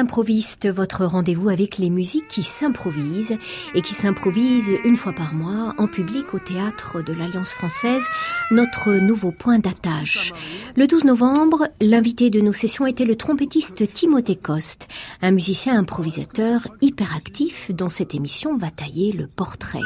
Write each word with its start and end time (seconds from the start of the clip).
L'improviste, 0.00 0.66
votre 0.66 1.04
rendez-vous 1.04 1.50
avec 1.50 1.76
les 1.76 1.90
musiques 1.90 2.26
qui 2.26 2.42
s'improvisent 2.42 3.36
et 3.74 3.82
qui 3.82 3.92
s'improvisent 3.92 4.72
une 4.82 4.96
fois 4.96 5.12
par 5.12 5.34
mois 5.34 5.74
en 5.76 5.88
public 5.88 6.32
au 6.32 6.38
théâtre 6.38 7.02
de 7.02 7.12
l'Alliance 7.12 7.52
française, 7.52 8.08
notre 8.50 8.92
nouveau 8.92 9.30
point 9.30 9.58
d'attache. 9.58 10.32
Le 10.74 10.86
12 10.86 11.04
novembre, 11.04 11.68
l'invité 11.82 12.30
de 12.30 12.40
nos 12.40 12.54
sessions 12.54 12.86
était 12.86 13.04
le 13.04 13.14
trompettiste 13.14 13.92
Timothée 13.92 14.36
Coste, 14.36 14.88
un 15.20 15.32
musicien 15.32 15.78
improvisateur 15.78 16.66
hyperactif 16.80 17.70
dont 17.70 17.90
cette 17.90 18.14
émission 18.14 18.56
va 18.56 18.70
tailler 18.70 19.12
le 19.12 19.26
portrait. 19.26 19.80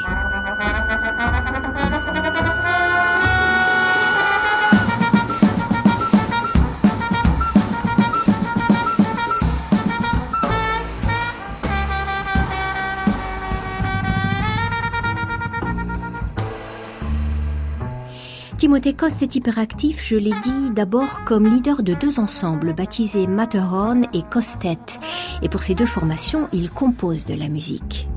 Timothée 18.74 18.94
Coste 18.94 19.22
est 19.22 19.36
hyperactif, 19.36 20.04
je 20.04 20.16
l'ai 20.16 20.32
dit, 20.42 20.70
d'abord 20.74 21.20
comme 21.24 21.46
leader 21.46 21.84
de 21.84 21.94
deux 21.94 22.18
ensembles 22.18 22.74
baptisés 22.74 23.28
Matterhorn 23.28 24.04
et 24.12 24.22
Costet. 24.22 24.98
Et 25.42 25.48
pour 25.48 25.62
ces 25.62 25.76
deux 25.76 25.86
formations, 25.86 26.48
il 26.52 26.70
compose 26.70 27.24
de 27.24 27.34
la 27.34 27.48
musique. 27.48 28.08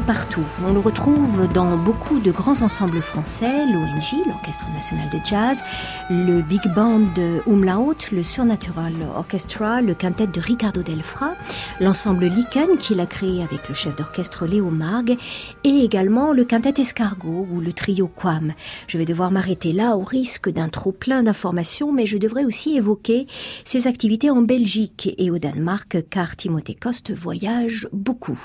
Partout. 0.00 0.44
On 0.68 0.74
le 0.74 0.78
retrouve 0.78 1.50
dans 1.54 1.76
beaucoup 1.76 2.18
de 2.18 2.30
grands 2.30 2.60
ensembles 2.60 3.00
français, 3.00 3.66
l'ONJ, 3.66 4.14
l'Orchestre 4.26 4.66
national 4.74 5.08
de 5.10 5.18
jazz, 5.24 5.64
le 6.10 6.42
Big 6.42 6.60
Band 6.74 7.04
Umlaut, 7.46 7.94
le 8.12 8.22
Surnatural 8.22 8.92
Orchestra, 9.16 9.80
le 9.80 9.94
quintet 9.94 10.26
de 10.26 10.40
Ricardo 10.40 10.82
Delfra, 10.82 11.32
l'ensemble 11.80 12.26
Liken 12.26 12.76
qu'il 12.78 13.00
a 13.00 13.06
créé 13.06 13.42
avec 13.42 13.68
le 13.68 13.74
chef 13.74 13.96
d'orchestre 13.96 14.46
Léo 14.46 14.68
Marg, 14.70 15.16
et 15.64 15.84
également 15.84 16.32
le 16.32 16.44
quintet 16.44 16.74
Escargot 16.78 17.46
ou 17.50 17.60
le 17.60 17.72
trio 17.72 18.06
Quam. 18.06 18.52
Je 18.88 18.98
vais 18.98 19.06
devoir 19.06 19.30
m'arrêter 19.30 19.72
là 19.72 19.96
au 19.96 20.04
risque 20.04 20.50
d'un 20.50 20.68
trop 20.68 20.92
plein 20.92 21.22
d'informations, 21.22 21.92
mais 21.92 22.06
je 22.06 22.18
devrais 22.18 22.44
aussi 22.44 22.76
évoquer 22.76 23.26
ses 23.64 23.86
activités 23.86 24.30
en 24.30 24.42
Belgique 24.42 25.14
et 25.16 25.30
au 25.30 25.38
Danemark, 25.38 25.96
car 26.10 26.36
Timothée 26.36 26.74
Coste 26.74 27.12
voyage 27.12 27.88
beaucoup. 27.92 28.38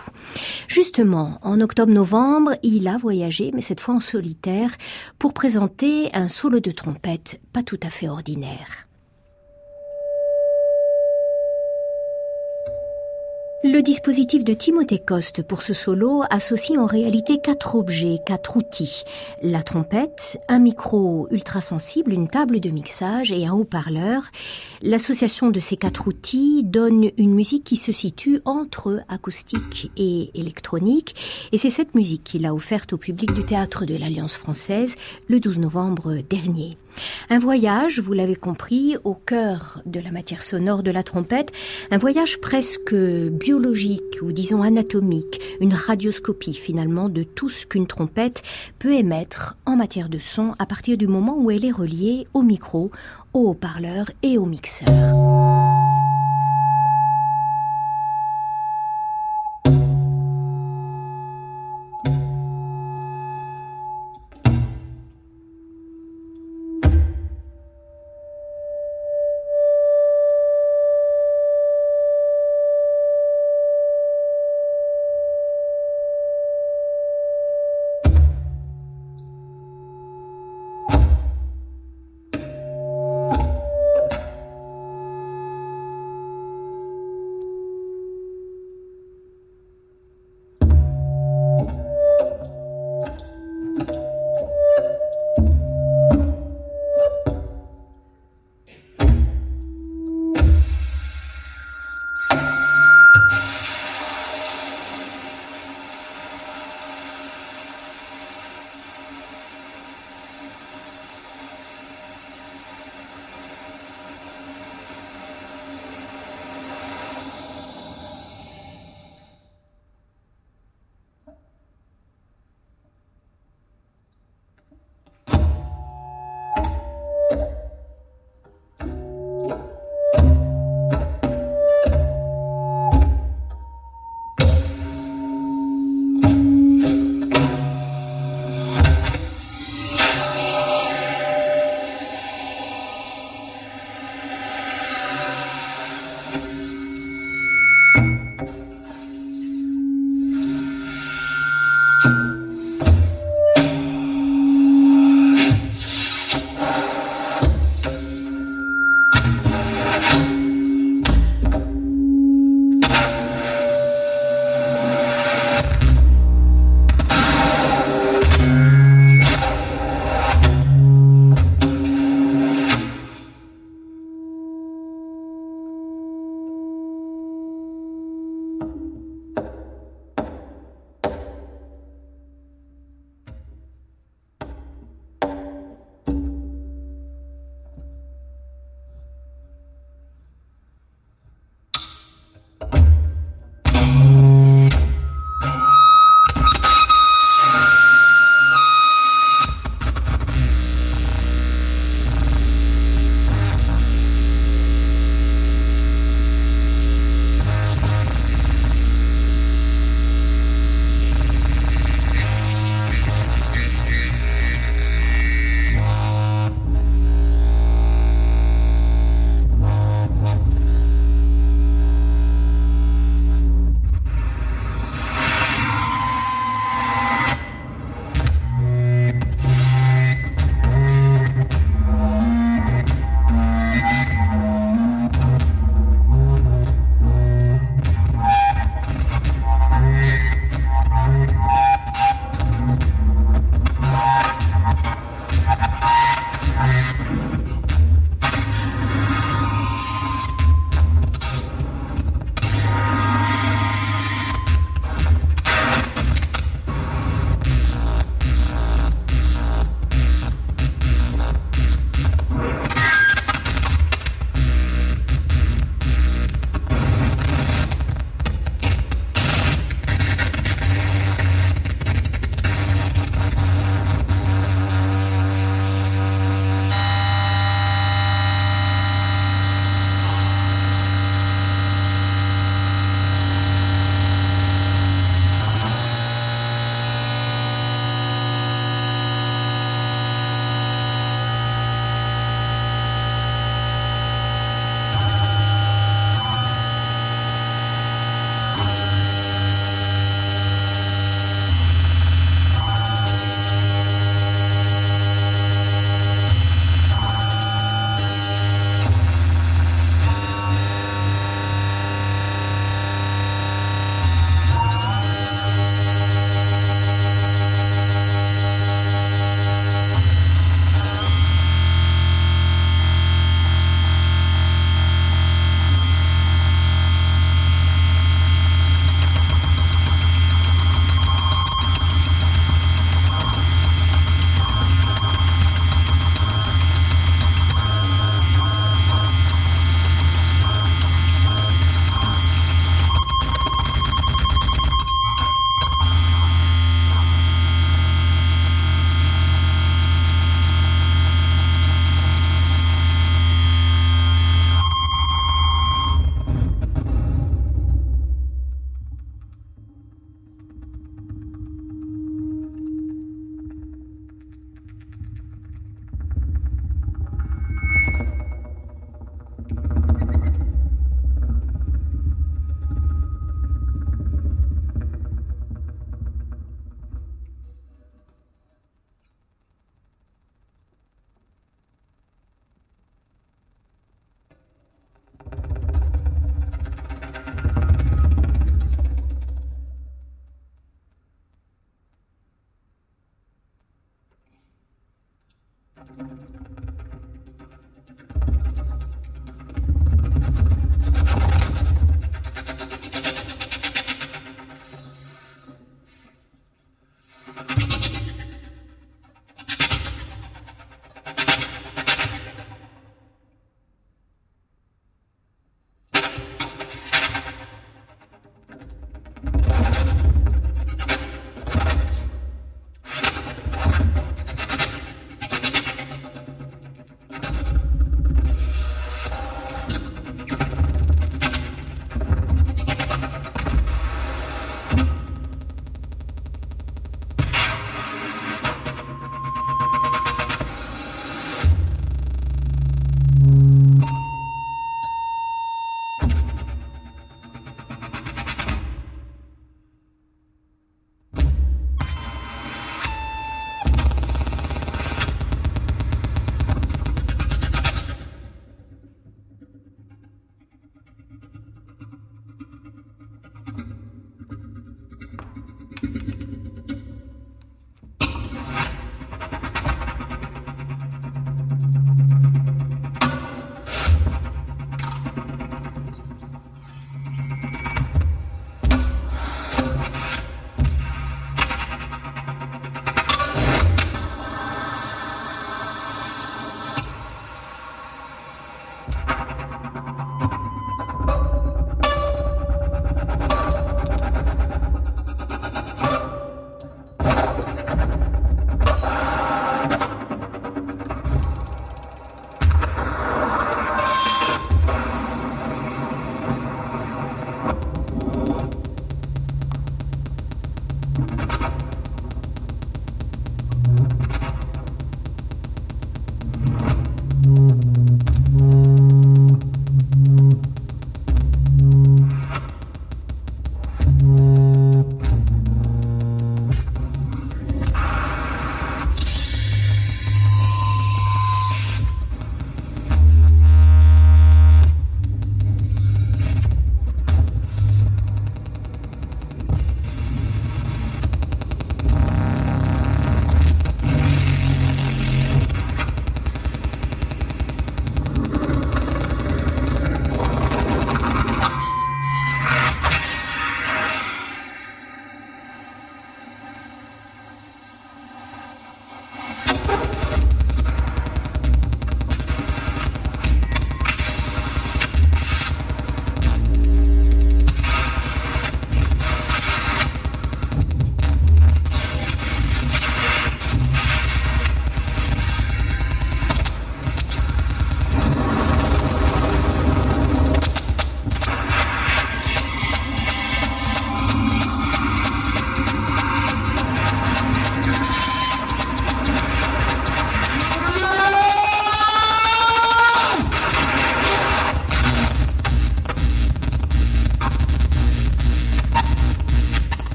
Justement, 0.68 1.40
en 1.42 1.60
octobre-novembre, 1.62 2.56
il 2.64 2.88
a 2.88 2.98
voyagé, 2.98 3.52
mais 3.54 3.62
cette 3.62 3.80
fois 3.80 3.96
en 3.96 4.00
solitaire, 4.00 4.72
pour 5.20 5.34
présenter 5.34 6.10
un 6.14 6.28
solo 6.28 6.60
de 6.60 6.72
trompette 6.72 7.40
pas 7.54 7.64
tout 7.64 7.80
à 7.84 7.90
fait 7.90 8.10
ordinaire. 8.10 8.88
Le 13.64 13.82
dispositif 13.82 14.44
de 14.44 14.56
Timothée 14.56 14.98
Coste 14.98 15.44
pour 15.44 15.62
ce 15.62 15.76
solo 15.76 16.24
associe 16.32 16.80
en 16.80 16.88
réalité 16.88 17.38
quatre 17.44 17.76
objets, 17.76 18.18
quatre 18.26 18.58
outils. 18.58 19.04
La 19.44 19.62
trompette, 19.62 20.40
un 20.48 20.58
micro 20.58 21.28
ultra 21.30 21.62
sensible, 21.62 22.12
une 22.12 22.28
table 22.28 22.60
de 22.60 22.72
mixage 22.72 23.32
et 23.32 23.46
un 23.46 23.54
haut-parleur. 23.54 24.24
L'association 24.82 25.52
de 25.52 25.60
ces 25.60 25.78
quatre 25.78 26.08
outils 26.08 26.64
donne 26.64 27.12
une 27.18 27.36
musique 27.36 27.64
qui 27.64 27.76
se 27.76 27.92
situe 27.92 28.40
entre 28.46 29.04
acoustique 29.08 29.92
et 29.96 30.32
électronique. 30.34 31.14
Et 31.52 31.60
c'est 31.60 31.70
cette 31.70 31.94
musique 31.94 32.24
qu'il 32.24 32.48
a 32.48 32.56
offerte 32.56 32.94
au 32.94 32.98
public 32.98 33.32
du 33.32 33.44
théâtre 33.44 33.86
de 33.86 33.96
l'Alliance 33.96 34.38
française 34.38 34.96
le 35.28 35.40
12 35.40 35.60
novembre 35.60 36.16
dernier. 36.28 36.78
Un 37.30 37.40
voyage, 37.40 38.00
vous 38.00 38.14
l'avez 38.14 38.36
compris, 38.36 38.96
au 39.04 39.14
cœur 39.14 39.82
de 39.86 40.00
la 40.00 40.12
matière 40.12 40.42
sonore 40.42 40.84
de 40.84 40.92
la 40.92 41.04
trompette, 41.04 41.52
un 41.92 41.98
voyage 41.98 42.40
presque 42.40 42.96
biologique 42.96 44.22
ou 44.22 44.32
disons 44.32 44.62
anatomique, 44.62 45.42
une 45.60 45.74
radioscopie 45.74 46.54
finalement 46.54 47.10
de 47.10 47.24
tout 47.24 47.50
ce 47.50 47.66
qu'une 47.66 47.88
trompette 47.88 48.44
peut 48.80 48.94
émettre 48.94 49.58
en 49.66 49.76
matière 49.76 50.10
de 50.10 50.20
son 50.20 50.54
à 50.60 50.66
partir 50.66 50.98
du 50.98 51.08
moment 51.08 51.38
où 51.38 51.52
elle 51.52 51.66
est 51.66 51.72
reliée 51.72 52.28
au 52.34 52.42
micro, 52.42 52.92
au 53.34 53.50
haut-parleur 53.50 54.08
et 54.24 54.38
au 54.38 54.46
mixeur. 54.46 55.71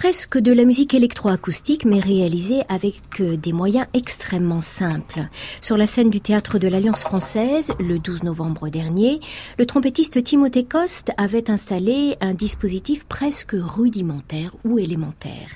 Presque 0.00 0.38
de 0.38 0.50
la 0.50 0.64
musique 0.64 0.94
électroacoustique, 0.94 1.84
mais 1.84 2.00
réalisée 2.00 2.62
avec 2.70 3.02
euh, 3.20 3.36
des 3.36 3.52
moyens 3.52 3.86
extrêmement 3.92 4.62
simples. 4.62 5.28
Sur 5.60 5.76
la 5.76 5.84
scène 5.84 6.08
du 6.08 6.22
théâtre 6.22 6.58
de 6.58 6.68
l'Alliance 6.68 7.02
française, 7.02 7.72
le 7.78 7.98
12 7.98 8.22
novembre 8.22 8.70
dernier, 8.70 9.20
le 9.58 9.66
trompettiste 9.66 10.24
Timothée 10.24 10.64
Coste 10.64 11.10
avait 11.18 11.50
installé 11.50 12.16
un 12.22 12.32
dispositif 12.32 13.04
presque 13.04 13.52
rudimentaire 13.52 14.52
ou 14.64 14.78
élémentaire. 14.78 15.50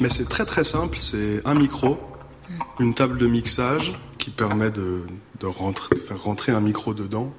Mais 0.00 0.08
c'est 0.08 0.28
très 0.28 0.44
très 0.44 0.64
simple, 0.64 0.98
c'est 0.98 1.40
un 1.44 1.54
micro, 1.54 2.00
une 2.80 2.94
table 2.94 3.16
de 3.16 3.28
mixage 3.28 3.96
qui 4.18 4.30
permet 4.30 4.72
de, 4.72 5.02
faire 6.08 6.20
rentrer 6.20 6.50
un 6.50 6.60
micro 6.60 6.94
dedans 6.94 7.32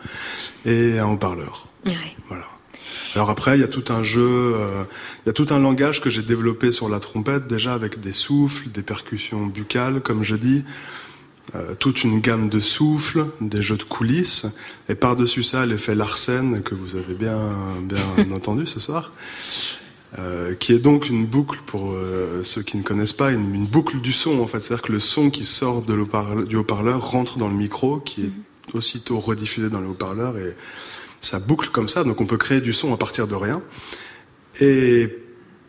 et 0.63 0.99
un 0.99 1.07
haut-parleur. 1.07 1.67
Voilà. 2.29 2.45
Alors 3.15 3.29
après, 3.29 3.57
il 3.57 3.61
y 3.61 3.63
a 3.63 3.67
tout 3.67 3.83
un 3.89 4.01
jeu, 4.01 4.55
euh, 4.55 4.83
il 5.23 5.27
y 5.27 5.29
a 5.29 5.33
tout 5.33 5.47
un 5.51 5.59
langage 5.59 6.01
que 6.01 6.09
j'ai 6.09 6.23
développé 6.23 6.71
sur 6.71 6.89
la 6.89 6.99
trompette 6.99 7.47
déjà 7.47 7.73
avec 7.73 7.99
des 7.99 8.13
souffles, 8.13 8.69
des 8.69 8.81
percussions 8.81 9.45
buccales, 9.45 10.01
comme 10.01 10.23
je 10.23 10.35
dis, 10.35 10.63
euh, 11.53 11.75
toute 11.75 12.03
une 12.03 12.21
gamme 12.21 12.49
de 12.49 12.59
souffles, 12.59 13.27
des 13.39 13.61
jeux 13.61 13.77
de 13.77 13.83
coulisses, 13.83 14.47
et 14.89 14.95
par-dessus 14.95 15.43
ça 15.43 15.65
l'effet 15.65 15.93
Larsen 15.93 16.63
que 16.63 16.73
vous 16.73 16.95
avez 16.95 17.13
bien 17.13 17.37
bien 17.83 17.99
entendu 18.35 18.65
ce 18.65 18.79
soir. 18.79 19.11
Euh, 20.19 20.53
qui 20.53 20.73
est 20.73 20.79
donc 20.79 21.09
une 21.09 21.25
boucle 21.25 21.59
pour 21.65 21.95
ceux 22.43 22.61
qui 22.61 22.77
ne 22.77 22.83
connaissent 22.83 23.13
pas, 23.13 23.31
une, 23.31 23.65
boucle 23.65 23.99
du 23.99 24.13
son 24.13 24.39
en 24.41 24.47
fait, 24.47 24.59
c'est-à-dire 24.59 24.83
que 24.83 24.91
le 24.91 24.99
son 24.99 25.31
qui 25.31 25.43
sort 25.43 25.81
de 25.81 25.95
du 26.45 26.55
haut-parleur 26.55 27.11
rentre 27.11 27.37
dans 27.39 27.47
le 27.47 27.55
micro, 27.55 27.99
qui 27.99 28.21
est 28.21 28.25
mm-hmm. 28.25 28.77
aussitôt 28.77 29.19
rediffusé 29.19 29.69
dans 29.69 29.81
le 29.81 29.87
haut-parleur 29.87 30.37
et 30.37 30.55
ça 31.23 31.39
boucle 31.39 31.69
comme 31.69 31.89
ça, 31.89 32.03
donc 32.03 32.21
on 32.21 32.25
peut 32.25 32.37
créer 32.37 32.61
du 32.61 32.73
son 32.73 32.93
à 32.93 32.97
partir 32.97 33.27
de 33.27 33.33
rien. 33.33 33.63
Et 34.59 35.17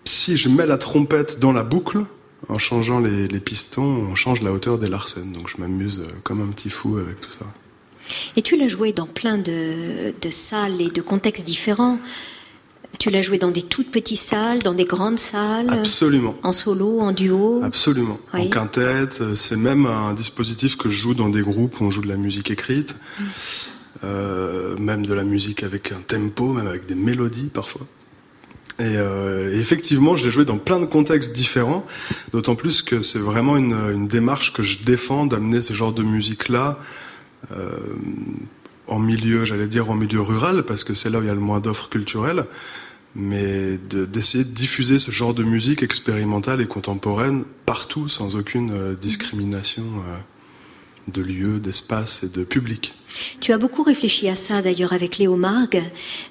si 0.05 0.37
je 0.37 0.49
mets 0.49 0.67
la 0.67 0.77
trompette 0.77 1.39
dans 1.39 1.53
la 1.53 1.63
boucle, 1.63 2.05
en 2.49 2.59
changeant 2.59 2.99
les, 2.99 3.41
pistons, 3.41 4.07
on 4.11 4.15
change 4.15 4.43
la 4.43 4.53
hauteur 4.53 4.79
des 4.79 4.89
Larsen. 4.89 5.33
Donc 5.33 5.49
je 5.49 5.57
m'amuse 5.59 6.01
euh, 6.01 6.13
comme 6.25 6.43
un 6.43 6.53
petit 6.53 6.69
fou 6.69 6.99
avec 6.99 7.21
tout 7.21 7.33
ça. 7.33 7.47
Et 8.37 8.43
tu 8.43 8.59
l'as 8.59 8.69
joué 8.69 8.93
dans 8.93 9.07
plein 9.07 9.39
de, 9.39 10.13
salles 10.29 10.83
et 10.83 10.91
de 10.91 11.01
contextes 11.01 11.47
différents. 11.47 11.99
Tu 12.99 13.09
l'as 13.09 13.23
joué 13.23 13.39
dans 13.39 13.51
des 13.51 13.63
toutes 13.63 13.91
petites 13.91 14.19
salles, 14.19 14.59
dans 14.59 14.75
des 14.75 14.85
grandes 14.85 15.19
salles 15.19 15.71
Absolument. 15.71 16.37
En 16.43 16.53
solo, 16.53 17.01
en 17.01 17.13
duo 17.13 17.61
Absolument. 17.63 18.21
En 18.33 18.47
quintette. 18.49 19.35
C'est 19.37 19.57
même 19.57 19.87
un 19.87 20.13
dispositif 20.13 20.77
que 20.77 20.91
je 20.91 21.01
joue 21.01 21.15
dans 21.15 21.31
des 21.31 21.43
groupes 21.43 21.81
où 21.81 21.85
on 21.85 21.91
joue 21.91 22.03
de 22.03 22.09
la 22.09 22.17
musique 22.17 22.51
écrite. 22.51 22.95
Mm. 23.19 23.25
Euh, 24.05 24.77
même 24.77 25.07
de 25.07 25.15
la 25.15 25.25
musique 25.25 25.63
avec 25.63 25.93
un 25.93 26.01
tempo, 26.01 26.53
même 26.53 26.67
avec 26.67 26.87
des 26.87 26.95
mélodies 26.95 27.49
parfois. 27.53 27.87
Et, 28.79 28.97
euh, 28.97 29.59
effectivement, 29.59 30.17
je 30.17 30.27
l'ai 30.27 30.31
joué 30.31 30.45
dans 30.45 30.59
plein 30.59 30.81
de 30.81 30.85
contextes 30.85 31.33
différents, 31.33 31.87
d'autant 32.33 32.55
plus 32.55 32.83
que 32.83 33.01
c'est 33.03 33.21
vraiment 33.21 33.57
une, 33.57 34.09
démarche 34.09 34.53
que 34.53 34.63
je 34.63 34.81
défends 34.83 35.27
d'amener 35.27 35.63
ce 35.63 35.73
genre 35.73 35.93
de 35.93 36.03
musique-là 36.03 36.79
euh, 37.53 37.71
en 38.89 38.99
milieu, 38.99 39.45
j'allais 39.45 39.69
dire 39.69 39.91
en 39.91 39.95
milieu 39.95 40.21
rural, 40.21 40.65
parce 40.65 40.85
que 40.85 40.93
c'est 40.93 41.09
là 41.09 41.21
où 41.21 41.23
il 41.23 41.29
y 41.29 41.31
a 41.31 41.35
le 41.35 41.41
moins 41.41 41.61
d'offres 41.61 41.89
culturelles, 41.89 42.45
mais 43.15 43.79
d'essayer 43.79 44.45
de, 44.45 44.51
diffuser 44.51 44.99
ce 44.99 45.13
genre 45.13 45.35
de 45.35 45.45
musique 45.45 45.83
expérimentale 45.83 46.61
et 46.61 46.67
contemporaine 46.67 47.45
partout, 47.65 48.09
sans 48.09 48.35
aucune 48.35 48.97
discrimination 49.01 49.85
de 51.09 51.23
lieux, 51.23 51.61
d'espace 51.61 52.23
et 52.23 52.29
de 52.29 52.45
public. 52.45 52.95
Tu 53.41 53.53
as 53.53 53.59
beaucoup 53.59 53.83
réfléchi 53.83 54.29
à 54.29 54.37
ça 54.37 54.63
d'ailleurs 54.63 54.93
avec 54.93 55.19
Léo 55.19 55.37
Margue, 55.37 55.83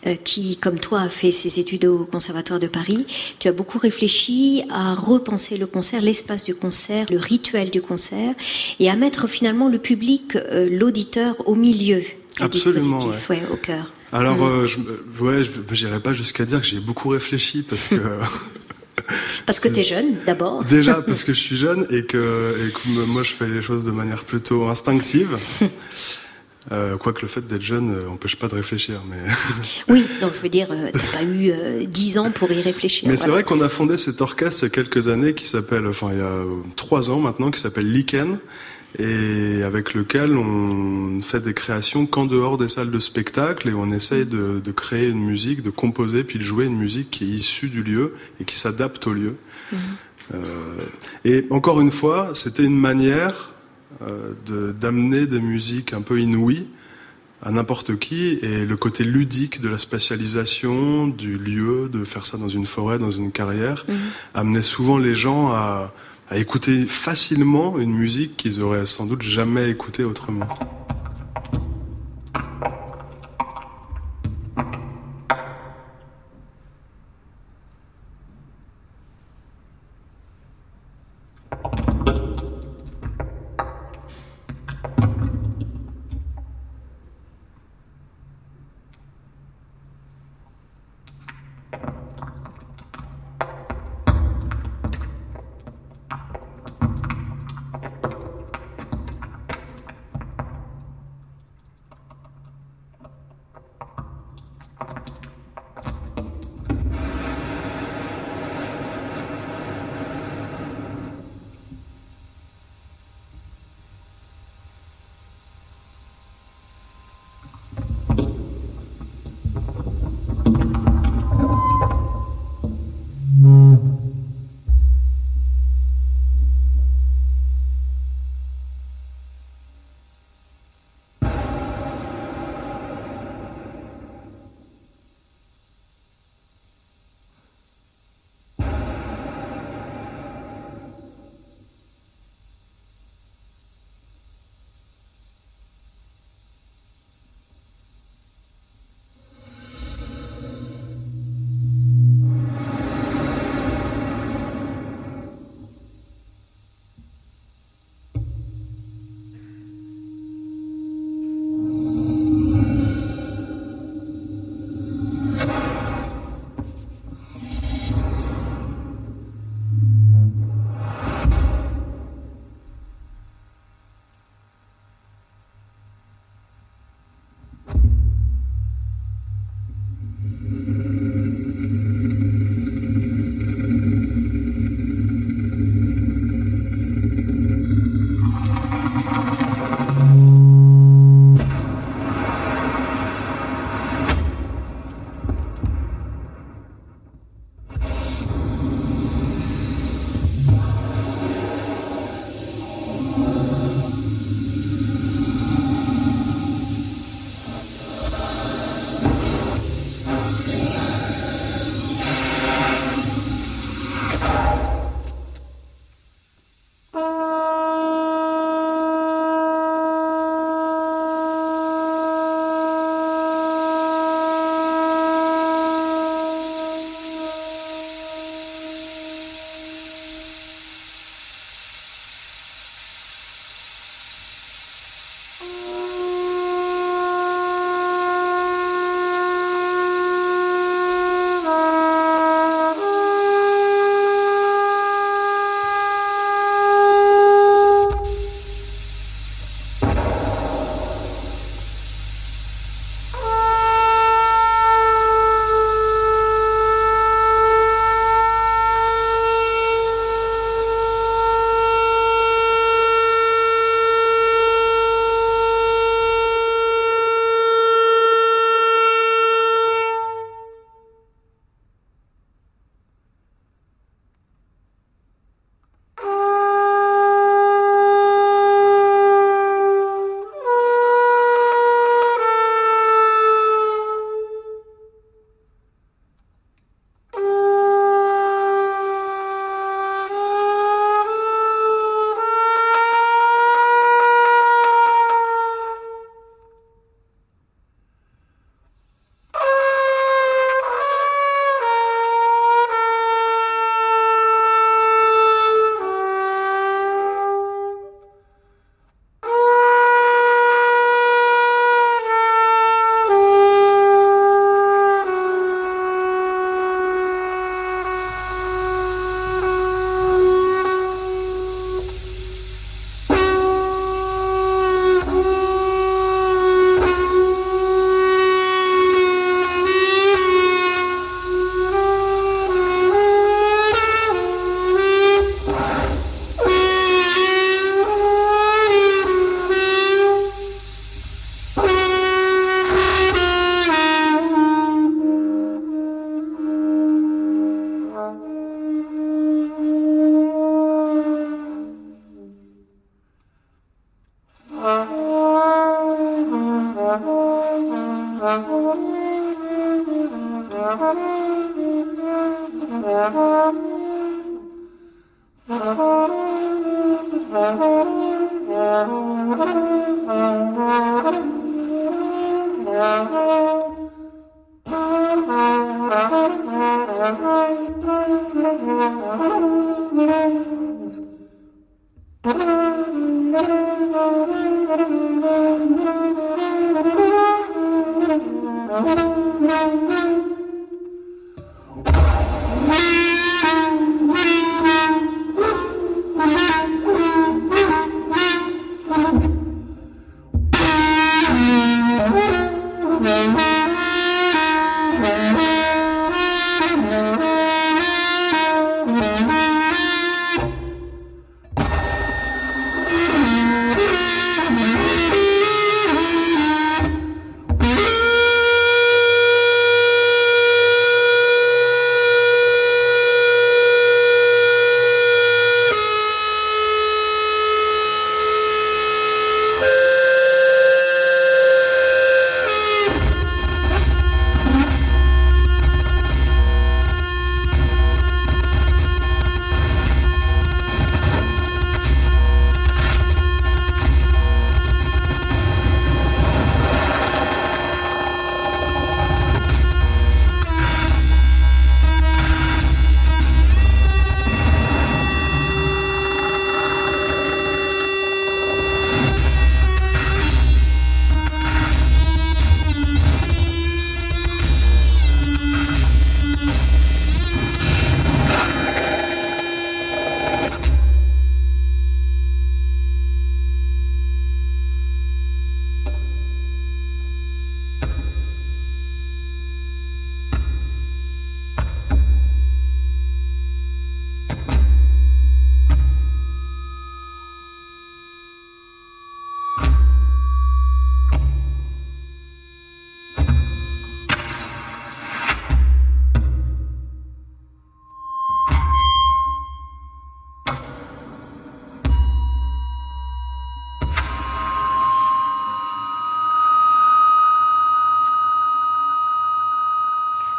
euh, 0.06 0.16
qui, 0.16 0.58
comme 0.58 0.80
toi, 0.80 1.02
a 1.02 1.10
fait 1.10 1.32
ses 1.32 1.60
études 1.60 1.86
au 1.86 2.06
Conservatoire 2.06 2.60
de 2.60 2.68
Paris. 2.68 3.06
Tu 3.40 3.48
as 3.48 3.52
beaucoup 3.52 3.80
réfléchi 3.80 4.64
à 4.70 4.96
repenser 4.96 5.58
le 5.58 5.68
concert, 5.68 6.02
l'espace 6.02 6.44
du 6.44 6.56
concert, 6.56 7.06
le 7.10 7.18
rituel 7.18 7.70
du 7.70 7.82
concert, 7.82 8.34
et 8.80 8.90
à 8.90 8.96
mettre 8.96 9.28
finalement 9.28 9.70
le 9.70 9.78
public, 9.78 10.36
euh, 10.36 10.68
l'auditeur, 10.70 11.36
au 11.48 11.56
milieu 11.56 12.02
du 12.40 12.50
dispositif, 12.50 13.32
au 13.52 13.56
cœur. 13.56 13.94
Alors, 14.12 14.38
mm. 14.38 14.44
euh, 14.44 14.68
je, 14.68 14.80
ouais, 15.22 15.44
je 15.44 15.86
n'irai 15.86 16.00
pas 16.00 16.14
jusqu'à 16.14 16.46
dire 16.46 16.62
que 16.62 16.68
j'ai 16.68 16.80
beaucoup 16.80 17.10
réfléchi 17.10 17.64
parce 17.64 17.88
que 17.88 17.96
Parce 19.46 19.60
que 19.60 19.68
tu 19.68 19.80
es 19.80 19.84
jeune, 19.84 20.16
d'abord. 20.26 20.64
Déjà, 20.64 21.02
parce 21.02 21.24
que 21.24 21.34
je 21.34 21.40
suis 21.40 21.58
jeune 21.58 21.86
et 21.90 22.06
que, 22.06 22.56
moi, 23.08 23.24
je 23.24 23.34
fais 23.34 23.48
les 23.48 23.62
choses 23.62 23.84
de 23.84 23.92
manière 23.92 24.24
plutôt 24.24 24.68
instinctive. 24.68 25.38
Euh, 26.72 26.96
quoique 26.96 27.22
le 27.22 27.28
fait 27.28 27.46
d'être 27.46 27.62
jeune 27.62 28.06
n'empêche 28.06 28.38
pas 28.38 28.48
de 28.48 28.56
réfléchir. 28.56 29.02
Mais... 29.10 29.18
oui, 29.94 30.06
donc 30.22 30.34
je 30.34 30.40
veux 30.40 30.48
dire, 30.48 30.68
euh, 30.72 30.92
tu 30.94 30.98
n'as 30.98 31.12
pas 31.12 31.24
eu 31.24 31.52
euh, 31.52 31.86
dix 31.86 32.18
ans 32.18 32.32
pour 32.32 32.50
y 32.54 32.62
réfléchir. 32.62 33.10
Mais 33.10 33.18
c'est 33.18 33.28
vrai 33.28 33.44
qu'on 33.44 33.60
a 33.60 33.68
fondé 33.68 33.98
cet 33.98 34.22
orchestre 34.22 34.62
il 34.62 34.64
y 34.64 34.68
a 34.68 34.70
quelques 34.70 35.10
années 35.10 35.34
qui 35.34 35.46
s'appelle, 35.46 35.86
enfin 35.86 36.08
il 36.14 36.20
y 36.20 36.22
a 36.22 36.42
trois 36.78 37.10
ans 37.10 37.20
maintenant, 37.20 37.52
qui 37.52 37.60
s'appelle 37.60 37.92
Liken 37.92 38.38
et 39.00 39.64
avec 39.64 39.94
lequel 39.94 40.38
on 40.38 41.22
fait 41.22 41.40
des 41.40 41.54
créations 41.54 42.06
qu'en 42.06 42.26
dehors 42.26 42.58
des 42.58 42.70
salles 42.70 42.92
de 42.92 43.00
spectacle 43.00 43.70
et 43.70 43.74
on 43.74 43.92
essaye 43.92 44.26
de, 44.26 44.60
de, 44.64 44.72
créer 44.72 45.10
une 45.10 45.24
musique, 45.24 45.64
de 45.64 45.72
composer 45.72 46.24
puis 46.24 46.38
de 46.38 46.44
jouer 46.44 46.66
une 46.66 46.78
musique 46.78 47.10
qui 47.10 47.24
est 47.24 47.36
issue 47.36 47.70
du 47.70 47.82
lieu 47.82 48.16
et 48.40 48.46
qui 48.46 48.56
s'adapte 48.56 49.08
au 49.08 49.14
lieu. 49.14 49.38
Euh, 50.34 50.38
et 51.26 51.46
encore 51.50 51.82
une 51.82 51.92
fois, 51.92 52.32
c'était 52.36 52.64
une 52.64 52.80
manière 52.80 53.52
euh, 54.02 54.34
d'amener 54.74 55.28
des 55.28 55.40
musiques 55.40 55.94
un 55.94 56.02
peu 56.02 56.20
inouïes 56.20 56.68
à 57.42 57.52
n'importe 57.52 57.98
qui 57.98 58.40
et 58.42 58.66
le 58.66 58.76
côté 58.78 59.04
ludique 59.04 59.60
de 59.60 59.68
la 59.68 59.78
spatialisation 59.78 61.08
du 61.08 61.38
lieu, 61.38 61.90
de 61.92 62.04
faire 62.04 62.26
ça 62.26 62.38
dans 62.38 62.48
une 62.48 62.66
forêt, 62.66 63.00
dans 63.00 63.12
une 63.12 63.32
carrière, 63.32 63.86
mhm. 63.88 63.96
amenait 64.34 64.64
souvent 64.64 64.98
les 64.98 65.14
gens 65.14 65.50
à 65.50 65.94
à 66.30 66.38
écouter 66.38 66.86
facilement 66.86 67.78
une 67.78 67.94
musique 67.94 68.38
qu'ils 68.38 68.62
auraient 68.62 68.86
sans 68.86 69.06
doute 69.06 69.22
jamais 69.22 69.70
écoutée 69.70 70.04
autrement. 70.04 70.48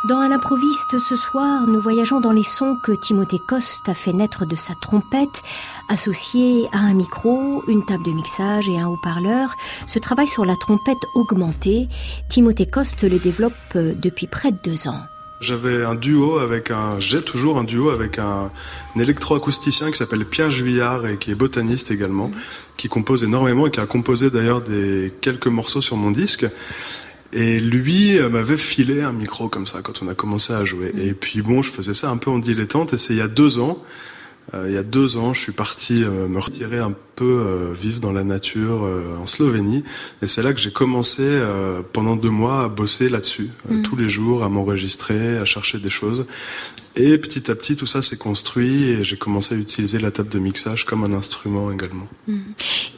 Dans 0.05 0.19
Un 0.19 0.33
improviste 0.33 0.99
ce 0.99 1.17
soir, 1.17 1.67
nous 1.67 1.81
voyageons 1.81 2.21
dans 2.21 2.31
les 2.31 2.43
sons 2.43 2.77
que 2.77 2.93
Timothée 2.93 3.38
Coste 3.38 3.88
a 3.88 3.95
fait 3.95 4.12
naître 4.12 4.45
de 4.45 4.55
sa 4.55 4.75
trompette, 4.75 5.43
associée 5.88 6.69
à 6.73 6.79
un 6.81 6.93
micro, 6.93 7.64
une 7.69 7.87
table 7.87 8.05
de 8.05 8.11
mixage 8.11 8.69
et 8.69 8.79
un 8.79 8.87
haut-parleur. 8.87 9.55
Ce 9.87 9.99
travail 9.99 10.27
sur 10.27 10.45
la 10.45 10.57
trompette 10.57 10.99
augmentée, 11.14 11.88
Timothée 12.29 12.67
Coste 12.67 13.05
le 13.05 13.19
développe 13.19 13.55
depuis 13.75 14.27
près 14.27 14.53
de 14.53 14.59
deux 14.62 14.88
ans. 14.88 15.01
J'avais 15.40 15.83
un 15.85 15.95
duo 15.95 16.38
avec 16.38 16.71
un, 16.71 17.01
j'ai 17.01 17.23
toujours 17.23 17.59
un 17.59 17.64
duo 17.64 17.88
avec 17.88 18.19
un, 18.19 18.51
électroacousticien 18.97 19.90
qui 19.90 19.97
s'appelle 19.97 20.27
Pierre 20.27 20.51
Juillard 20.51 21.07
et 21.07 21.17
qui 21.17 21.31
est 21.31 21.35
botaniste 21.35 21.90
également, 21.90 22.31
qui 22.77 22.88
compose 22.88 23.25
énormément 23.25 23.69
et 23.69 23.71
qui 23.71 23.81
a 23.81 23.87
composé 23.87 24.29
d'ailleurs 24.29 24.61
des 24.61 25.14
quelques 25.23 25.47
morceaux 25.47 25.81
sur 25.81 25.97
mon 25.97 26.11
disque. 26.11 26.47
Et 27.35 27.59
lui 27.59 28.16
euh, 28.18 28.29
m'avait 28.29 28.57
filé 28.57 29.03
un 29.03 29.12
micro 29.12 29.49
comme 29.49 29.66
ça 29.66 29.83
quand 29.83 30.03
on 30.03 30.09
a 30.09 30.14
commencé 30.14 30.53
à 30.53 30.64
jouer. 30.64 30.92
Et 30.97 31.14
puis 31.14 31.42
bon, 31.42 31.62
je 31.62 31.70
faisais 31.70 31.92
ça 31.92 32.09
un 32.09 32.16
peu 32.16 32.31
en 32.31 32.38
dilettante 32.38 32.92
et 32.92 32.99
c'est 32.99 33.12
il 33.12 33.18
y 33.18 33.23
a 33.23 33.29
deux 33.29 33.59
ans. 33.59 33.83
Euh, 34.53 34.66
il 34.68 34.75
y 34.75 34.77
a 34.77 34.85
deux 34.85 35.16
ans, 35.16 35.35
je 35.35 35.40
suis 35.40 35.53
parti 35.53 36.05
euh, 36.05 36.29
me 36.29 36.38
retirer 36.38 36.79
un 36.79 36.94
peu 37.16 37.73
vivre 37.81 37.99
dans 38.01 38.12
la 38.12 38.25
nature 38.25 38.88
en 39.20 39.27
Slovénie. 39.27 39.85
Et 40.20 40.27
c'est 40.27 40.42
là 40.42 40.53
que 40.53 40.59
j'ai 40.59 40.73
commencé 40.73 41.40
pendant 41.92 42.16
deux 42.16 42.31
mois 42.31 42.64
à 42.64 42.68
bosser 42.68 43.09
là-dessus, 43.09 43.51
mm. 43.68 43.83
tous 43.83 43.94
les 43.94 44.09
jours, 44.09 44.42
à 44.42 44.49
m'enregistrer, 44.49 45.38
à 45.38 45.44
chercher 45.44 45.79
des 45.79 45.90
choses. 45.90 46.27
Et 46.96 47.18
petit 47.18 47.50
à 47.50 47.57
petit, 47.57 47.74
tout 47.74 47.87
ça 47.87 48.02
s'est 48.02 48.16
construit 48.16 48.85
et 48.85 49.04
j'ai 49.04 49.16
commencé 49.16 49.57
à 49.57 49.59
utiliser 49.59 49.98
la 49.98 50.12
table 50.12 50.28
de 50.28 50.38
mixage 50.38 50.85
comme 50.85 51.02
un 51.02 51.12
instrument 51.12 51.72
également. 51.72 52.07
Hmm. 52.28 52.38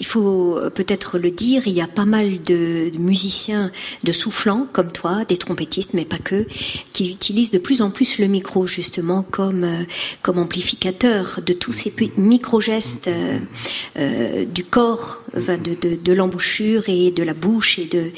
Il 0.00 0.06
faut 0.06 0.58
euh, 0.58 0.68
peut-être 0.68 1.18
le 1.18 1.30
dire, 1.30 1.66
il 1.66 1.72
y 1.72 1.80
a 1.80 1.86
pas 1.86 2.04
mal 2.04 2.42
de 2.42 2.90
musiciens, 2.98 3.72
de 4.04 4.12
soufflants 4.12 4.66
comme 4.70 4.92
toi, 4.92 5.24
des 5.24 5.38
trompettistes, 5.38 5.94
mais 5.94 6.04
pas 6.04 6.18
que, 6.18 6.44
qui 6.92 7.10
utilisent 7.10 7.50
de 7.50 7.58
plus 7.58 7.80
en 7.80 7.90
plus 7.90 8.18
le 8.18 8.26
micro 8.26 8.66
justement 8.66 9.22
comme, 9.22 9.64
euh, 9.64 9.84
comme 10.20 10.38
amplificateur 10.38 11.40
de 11.44 11.54
tous 11.54 11.72
ces 11.72 11.94
micro-gestes 12.18 13.08
euh, 13.96 14.44
du 14.44 14.64
corps, 14.64 15.24
de, 15.36 15.74
de, 15.74 15.96
de 15.96 16.12
l'embouchure 16.12 16.84
et 16.88 17.10
de 17.10 17.22
la 17.22 17.34
bouche 17.34 17.78
et, 17.78 17.84
de, 17.84 18.10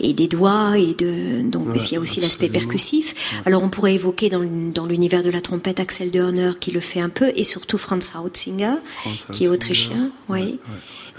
et 0.00 0.12
des 0.12 0.28
doigts. 0.28 0.78
Et 0.78 0.94
de, 0.94 1.42
donc, 1.42 1.68
il 1.74 1.92
y 1.92 1.96
a 1.96 2.00
aussi 2.00 2.20
l'aspect 2.20 2.48
percussif. 2.48 3.14
Alors 3.44 3.62
on 3.62 3.68
pourrait 3.68 3.94
évoquer 3.94 4.28
dans, 4.28 4.44
dans 4.74 4.86
l'univers 4.86 5.22
de 5.22 5.30
la 5.30 5.40
trompette 5.40 5.80
Axel 5.80 6.10
Dörner 6.10 6.52
qui 6.60 6.70
le 6.70 6.80
fait 6.80 7.00
un 7.00 7.08
peu, 7.08 7.32
et 7.34 7.44
surtout 7.44 7.78
Franz 7.78 8.12
Hautzinger, 8.16 8.76
qui 9.32 9.44
est 9.44 9.48
autrichien. 9.48 10.10
Oui. 10.28 10.58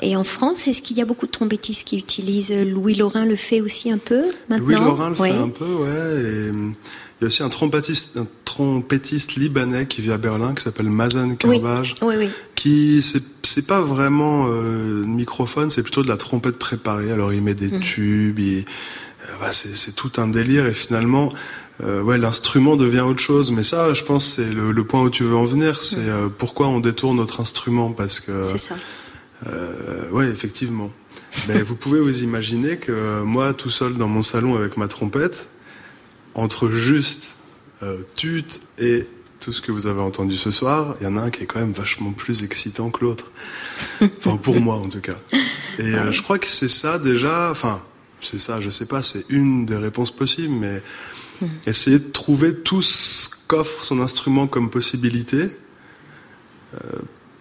Et 0.04 0.16
en 0.16 0.24
France, 0.24 0.68
est-ce 0.68 0.84
qu'il 0.84 0.98
y 0.98 1.02
a 1.02 1.06
beaucoup 1.06 1.26
de 1.26 1.32
trompettistes 1.32 1.88
qui 1.88 1.98
utilisent 1.98 2.54
Louis 2.54 2.94
Laurin 2.94 3.26
le 3.26 3.36
fait 3.36 3.62
aussi 3.62 3.92
un 3.92 3.98
peu 3.98 4.26
maintenant? 4.48 4.66
Louis 4.68 4.76
Laurin 4.76 5.10
le 5.10 5.16
fait 5.16 5.32
un 5.32 5.50
peu, 5.50 5.66
ouais. 5.66 6.22
Et 6.22 6.50
hum, 6.52 6.76
il 7.20 7.24
y 7.24 7.26
a 7.26 7.28
aussi 7.28 7.44
un 7.44 7.50
trompettiste, 7.50 8.18
un 8.18 8.28
trompettiste 8.46 9.36
libanais 9.36 9.88
qui 9.88 10.02
vit 10.02 10.12
à 10.12 10.18
Berlin, 10.18 10.54
qui 10.54 10.64
s'appelle 10.64 10.90
Mazen 10.90 11.38
Carvage, 11.38 11.96
oui. 12.02 12.16
Oui, 12.18 12.30
qui 12.56 13.04
c'est 13.44 13.68
pas 13.68 13.82
vraiment 13.82 14.48
euh, 14.50 15.04
microphone, 15.06 15.70
c'est 15.70 15.84
plutôt 15.84 16.04
de 16.04 16.10
la 16.10 16.18
trompette 16.18 16.58
préparée. 16.58 17.12
Alors 17.12 17.34
il 17.34 17.42
met 17.42 17.56
des 17.56 17.72
mm. 17.72 17.80
tubes, 17.80 18.40
euh, 18.40 18.62
bah, 19.40 19.52
c'est 19.52 19.96
tout 19.96 20.12
un 20.18 20.28
délire 20.28 20.66
et 20.68 20.74
finalement 20.74 21.34
euh, 21.84 22.02
ouais, 22.02 22.18
l'instrument 22.18 22.76
devient 22.76 23.02
autre 23.02 23.20
chose. 23.20 23.52
Mais 23.52 23.64
ça, 23.64 23.94
je 23.94 24.04
pense, 24.04 24.34
c'est 24.36 24.50
le, 24.50 24.84
point 24.84 25.02
où 25.02 25.10
tu 25.10 25.24
veux 25.24 25.36
en 25.36 25.46
venir. 25.46 25.84
C'est 25.84 25.98
mm. 25.98 26.10
euh, 26.10 26.28
pourquoi 26.36 26.68
on 26.68 26.80
détourne 26.80 27.18
notre 27.18 27.42
instrument, 27.42 27.92
parce 27.92 28.20
que. 28.20 28.44
C'est 28.44 28.58
ça. 28.58 28.76
Euh, 29.48 30.10
ouais, 30.12 30.28
effectivement. 30.28 30.92
Mais 31.48 31.62
vous 31.62 31.76
pouvez 31.76 32.00
vous 32.00 32.24
imaginer 32.24 32.78
que 32.78 33.22
moi, 33.22 33.54
tout 33.54 33.70
seul 33.70 33.94
dans 33.96 34.08
mon 34.08 34.24
salon 34.24 34.56
avec 34.56 34.78
ma 34.78 34.88
trompette, 34.88 35.50
entre 36.38 36.70
juste 36.70 37.36
euh, 37.84 38.04
tut 38.16 38.62
et 38.80 39.06
tout 39.42 39.52
ce 39.52 39.62
que 39.62 39.72
vous 39.72 39.86
avez 39.86 40.02
entendu 40.02 40.38
ce 40.38 40.50
soir, 40.50 40.96
il 41.02 41.04
y 41.04 41.08
en 41.08 41.18
a 41.18 41.22
un 41.22 41.30
qui 41.30 41.44
est 41.44 41.46
quand 41.46 41.60
même 41.60 41.74
vachement 41.74 42.12
plus 42.12 42.44
excitant 42.44 42.90
que 42.90 43.04
l'autre. 43.04 43.32
Enfin, 44.20 44.38
pour 44.38 44.60
moi 44.62 44.76
en 44.76 44.88
tout 44.88 45.02
cas. 45.02 45.18
Et 45.78 45.82
euh, 45.82 46.12
je 46.12 46.22
crois 46.22 46.40
que 46.40 46.48
c'est 46.48 46.70
ça 46.70 46.98
déjà. 46.98 47.52
Enfin, 47.52 47.82
c'est 48.22 48.40
ça. 48.40 48.62
Je 48.62 48.70
sais 48.70 48.86
pas. 48.86 49.04
C'est 49.04 49.26
une 49.30 49.66
des 49.66 49.76
réponses 49.76 50.12
possibles, 50.12 50.54
mais 50.54 50.82
Hmm. 51.42 51.48
Essayer 51.68 52.00
de 52.00 52.12
trouver 52.12 52.56
tout 52.56 52.82
ce 52.82 53.30
qu'offre 53.48 53.84
son 53.84 54.00
instrument 54.00 54.48
comme 54.48 54.72
possibilité 54.72 55.56
euh, 56.74 56.78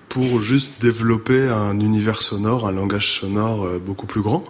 pour 0.08 0.42
juste 0.42 0.72
développer 0.80 1.48
un 1.48 1.80
univers 1.80 2.20
sonore, 2.20 2.68
un 2.68 2.72
langage 2.72 3.10
sonore 3.18 3.64
euh, 3.64 3.78
beaucoup 3.78 4.06
plus 4.06 4.20
grand. 4.20 4.44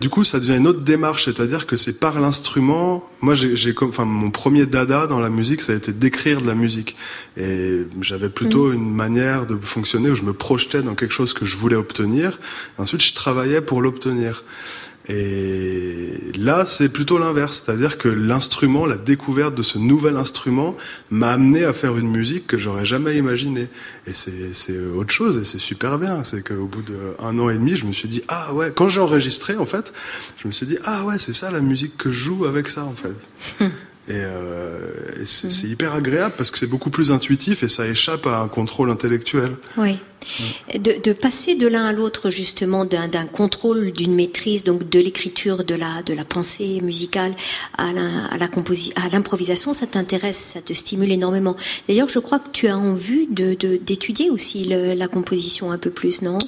Du 0.00 0.08
coup, 0.08 0.24
ça 0.24 0.40
devient 0.40 0.56
une 0.56 0.66
autre 0.66 0.80
démarche, 0.80 1.24
c'est-à-dire 1.26 1.66
que 1.66 1.76
c'est 1.76 1.98
par 1.98 2.20
l'instrument. 2.20 3.08
Moi, 3.20 3.34
j'ai, 3.34 3.74
enfin, 3.82 4.04
mon 4.04 4.30
premier 4.30 4.66
dada 4.66 5.06
dans 5.06 5.20
la 5.20 5.30
musique, 5.30 5.62
ça 5.62 5.72
a 5.72 5.74
été 5.74 5.92
d'écrire 5.92 6.40
de 6.40 6.46
la 6.46 6.54
musique, 6.54 6.96
et 7.36 7.82
j'avais 8.00 8.28
plutôt 8.28 8.70
hmm. 8.70 8.74
une 8.74 8.94
manière 8.94 9.46
de 9.46 9.56
fonctionner 9.56 10.10
où 10.10 10.14
je 10.14 10.22
me 10.22 10.32
projetais 10.32 10.82
dans 10.82 10.94
quelque 10.94 11.12
chose 11.12 11.32
que 11.32 11.44
je 11.44 11.56
voulais 11.56 11.76
obtenir. 11.76 12.38
Et 12.78 12.82
ensuite, 12.82 13.02
je 13.02 13.14
travaillais 13.14 13.60
pour 13.60 13.82
l'obtenir. 13.82 14.44
Et 15.08 16.32
là, 16.36 16.66
c'est 16.66 16.88
plutôt 16.88 17.18
l'inverse, 17.18 17.62
c'est-à-dire 17.64 17.96
que 17.96 18.08
l'instrument, 18.08 18.86
la 18.86 18.96
découverte 18.96 19.54
de 19.54 19.62
ce 19.62 19.78
nouvel 19.78 20.16
instrument 20.16 20.76
m'a 21.10 21.30
amené 21.30 21.64
à 21.64 21.72
faire 21.72 21.96
une 21.96 22.10
musique 22.10 22.48
que 22.48 22.58
j'aurais 22.58 22.84
jamais 22.84 23.16
imaginée. 23.16 23.68
Et 24.08 24.12
c'est 24.14 24.78
autre 24.78 25.12
chose, 25.12 25.38
et 25.38 25.44
c'est 25.44 25.58
super 25.58 25.98
bien. 25.98 26.24
C'est 26.24 26.42
qu'au 26.42 26.66
bout 26.66 26.82
d'un 26.82 27.38
an 27.38 27.48
et 27.50 27.54
demi, 27.54 27.76
je 27.76 27.86
me 27.86 27.92
suis 27.92 28.08
dit 28.08 28.22
ah 28.28 28.52
ouais. 28.54 28.72
Quand 28.74 28.88
j'ai 28.88 29.00
enregistré, 29.00 29.56
en 29.56 29.66
fait, 29.66 29.92
je 30.38 30.48
me 30.48 30.52
suis 30.52 30.66
dit 30.66 30.78
ah 30.84 31.04
ouais, 31.04 31.18
c'est 31.18 31.34
ça 31.34 31.50
la 31.52 31.60
musique 31.60 31.96
que 31.96 32.10
je 32.10 32.24
joue 32.24 32.44
avec 32.44 32.68
ça, 32.68 32.84
en 32.84 32.94
fait. 32.94 33.70
Et, 34.08 34.12
euh, 34.14 34.78
mhm. 35.18 35.24
c'est 35.26 35.66
hyper 35.66 35.94
agréable 35.94 36.34
parce 36.36 36.50
que 36.50 36.58
c'est 36.58 36.66
beaucoup 36.66 36.90
plus 36.90 37.10
intuitif 37.10 37.62
et 37.62 37.68
ça 37.68 37.86
échappe 37.86 38.26
à 38.26 38.40
un 38.40 38.48
contrôle 38.48 38.90
intellectuel. 38.90 39.56
Oui. 39.76 39.98
De, 40.74 41.00
de, 41.00 41.12
passer 41.12 41.54
de 41.54 41.68
l'un 41.68 41.84
à 41.84 41.92
l'autre 41.92 42.30
justement 42.30 42.84
d'un 42.84 43.26
contrôle, 43.26 43.92
d'une 43.92 44.12
maîtrise, 44.12 44.64
donc 44.64 44.88
de 44.88 44.98
l'écriture, 44.98 45.62
de 45.62 45.76
la, 45.76 46.02
de 46.02 46.14
la 46.14 46.24
pensée 46.24 46.80
musicale 46.82 47.32
à 47.78 47.92
l'improvisation, 49.12 49.72
ça 49.72 49.86
t'intéresse, 49.86 50.36
ça 50.36 50.60
te 50.60 50.72
stimule 50.72 51.12
énormément. 51.12 51.54
D'ailleurs, 51.86 52.08
je 52.08 52.18
crois 52.18 52.40
que 52.40 52.48
tu 52.50 52.66
as 52.66 52.76
envie 52.76 53.28
d'étudier 53.28 54.26
de, 54.26 54.32
aussi 54.32 54.64
la 54.64 55.06
composition 55.06 55.70
un 55.70 55.78
peu 55.78 55.90
plus, 55.90 56.22
non? 56.22 56.38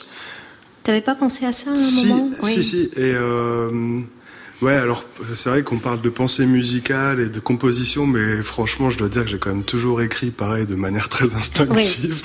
T'avais 0.83 1.03
pas 1.03 1.15
pensé 1.15 1.45
à 1.45 1.53
ça 1.53 1.71
à 1.71 1.75
un 1.75 1.77
si, 1.77 2.07
moment? 2.07 2.31
Si, 2.43 2.65
si. 2.65 2.91
Et 2.97 3.13
euh, 3.15 4.01
Ouais, 4.61 4.75
alors 4.75 5.05
c'est 5.35 5.51
vrai 5.51 5.63
qu'on 5.63 5.79
parle 5.79 6.01
de 6.01 6.09
pensée 6.09 6.45
musicale 6.45 7.21
et 7.21 7.29
de 7.29 7.39
composition, 7.39 8.07
mais 8.07 8.43
franchement, 8.43 8.91
je 8.91 8.99
dois 8.99 9.09
dire 9.09 9.25
que 9.25 9.31
j'ai 9.31 9.39
quand 9.39 9.51
même 9.51 9.63
toujours 9.63 10.03
écrit 10.03 10.33
pareil 10.33 10.67
de 10.67 10.75
manière 10.75 11.09
très 11.17 11.33
instinctive. 11.35 12.25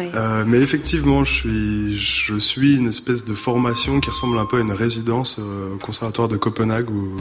Euh, 0.00 0.44
mais 0.46 0.58
effectivement, 0.58 1.24
je 1.24 1.32
suis, 1.32 1.96
je 1.96 2.36
suis 2.36 2.76
une 2.76 2.88
espèce 2.88 3.24
de 3.24 3.34
formation 3.34 4.00
qui 4.00 4.10
ressemble 4.10 4.38
un 4.38 4.44
peu 4.44 4.56
à 4.56 4.60
une 4.60 4.72
résidence 4.72 5.36
euh, 5.38 5.74
au 5.74 5.78
conservatoire 5.78 6.26
de 6.26 6.36
Copenhague 6.36 6.90
où, 6.90 7.20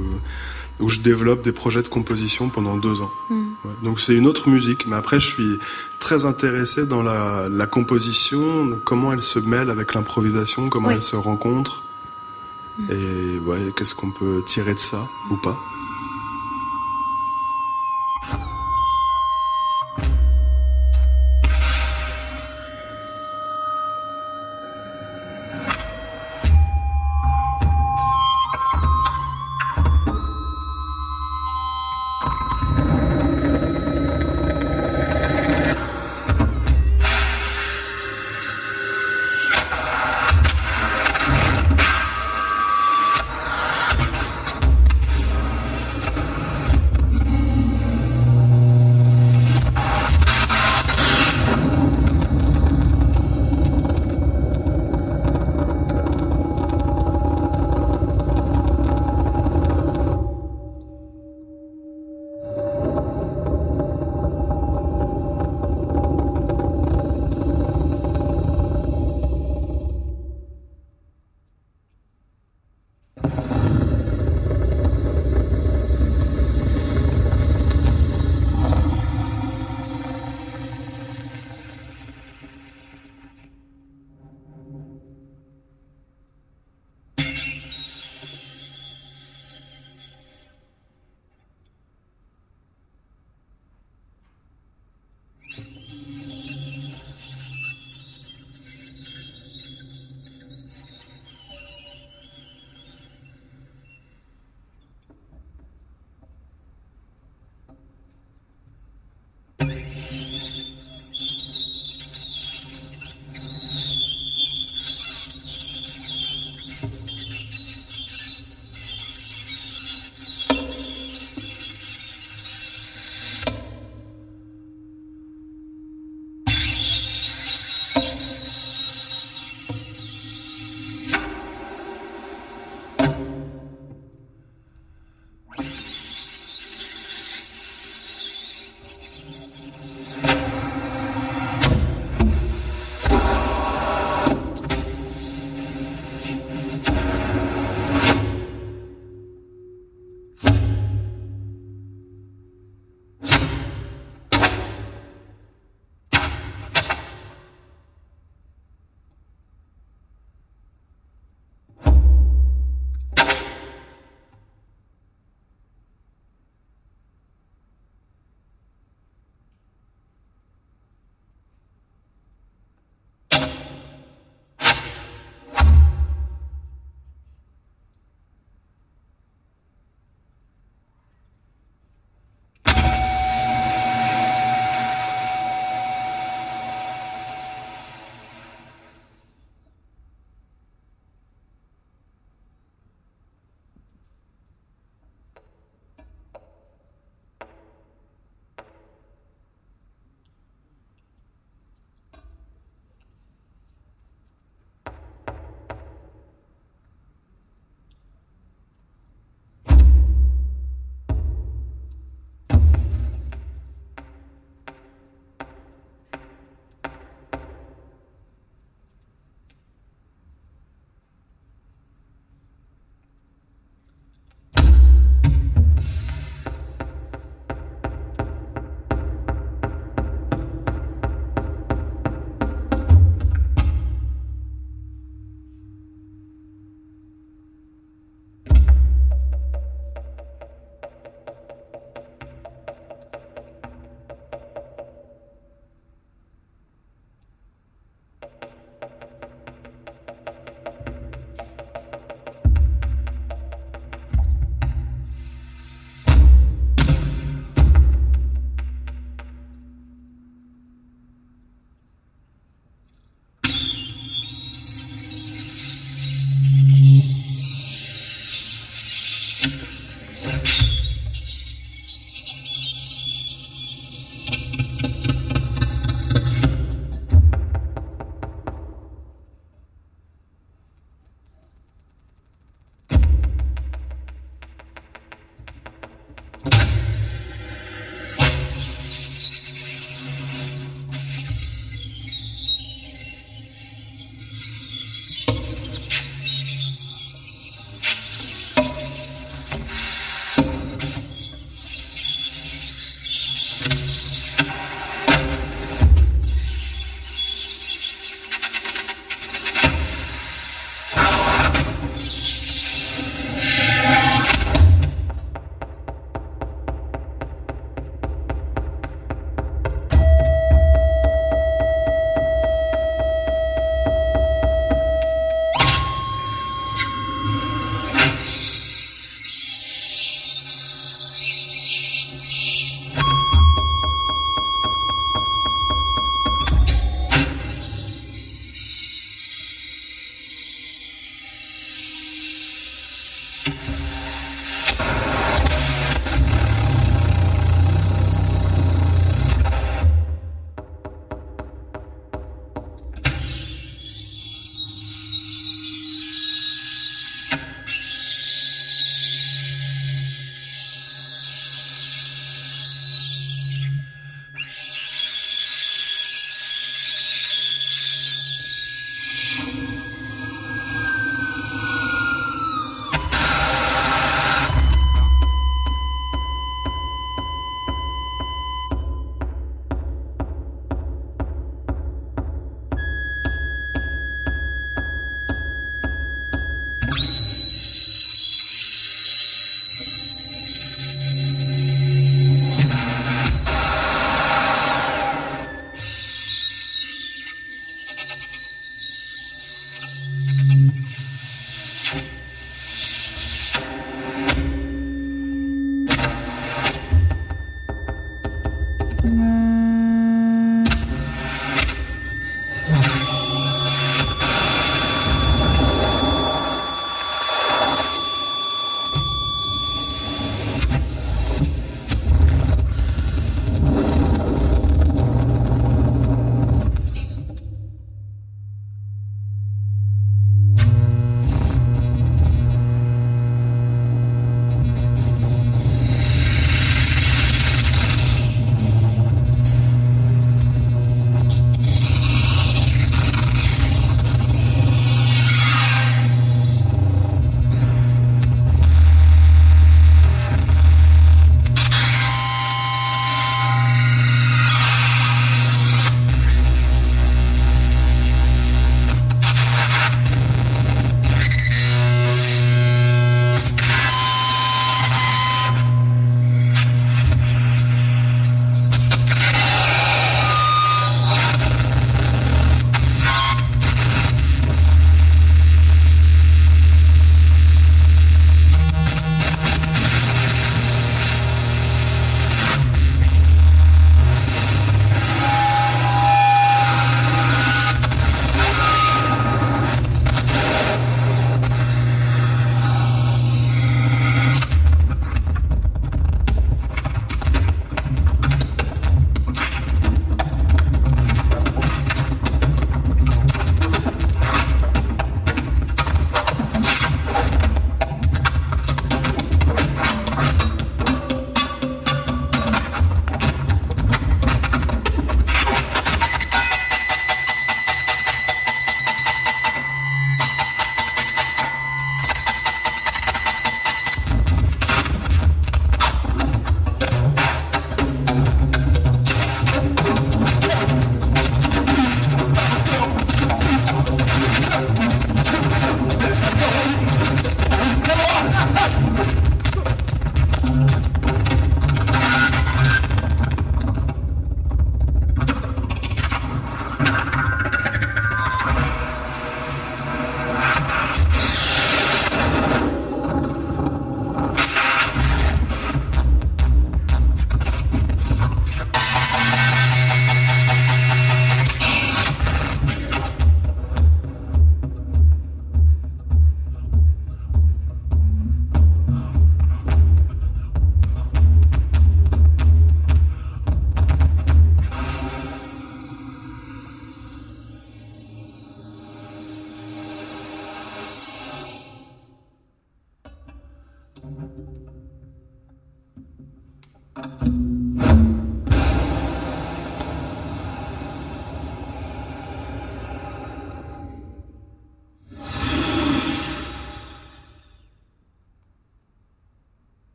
où 0.79 0.89
je 0.89 1.01
développe 1.01 1.43
des 1.43 1.51
projets 1.51 1.83
de 1.83 1.87
composition 1.87 2.49
pendant 2.49 2.77
deux 2.77 3.01
ans. 3.01 3.11
Hmm. 3.29 3.45
donc 3.83 3.99
c'est 3.99 4.15
une 4.15 4.25
autre 4.25 4.49
musique, 4.49 4.87
mais 4.87 4.95
après 4.95 5.19
je 5.19 5.27
suis 5.27 5.59
très 5.99 6.25
intéressé 6.25 6.85
dans 6.85 7.03
la, 7.03 7.47
la 7.49 7.67
composition, 7.67 8.79
comment 8.85 9.13
elle 9.13 9.21
se 9.21 9.39
mêle 9.39 9.69
avec 9.69 9.93
l'improvisation, 9.93 10.69
comment 10.69 10.91
elle 10.91 11.01
se 11.01 11.15
rencontre. 11.15 11.86
Et 12.89 13.39
ouais, 13.39 13.73
qu'est-ce 13.75 13.95
qu'on 13.95 14.11
peut 14.11 14.43
tirer 14.45 14.73
de 14.73 14.79
ça 14.79 15.07
ou 15.31 15.35
pas? 15.37 15.57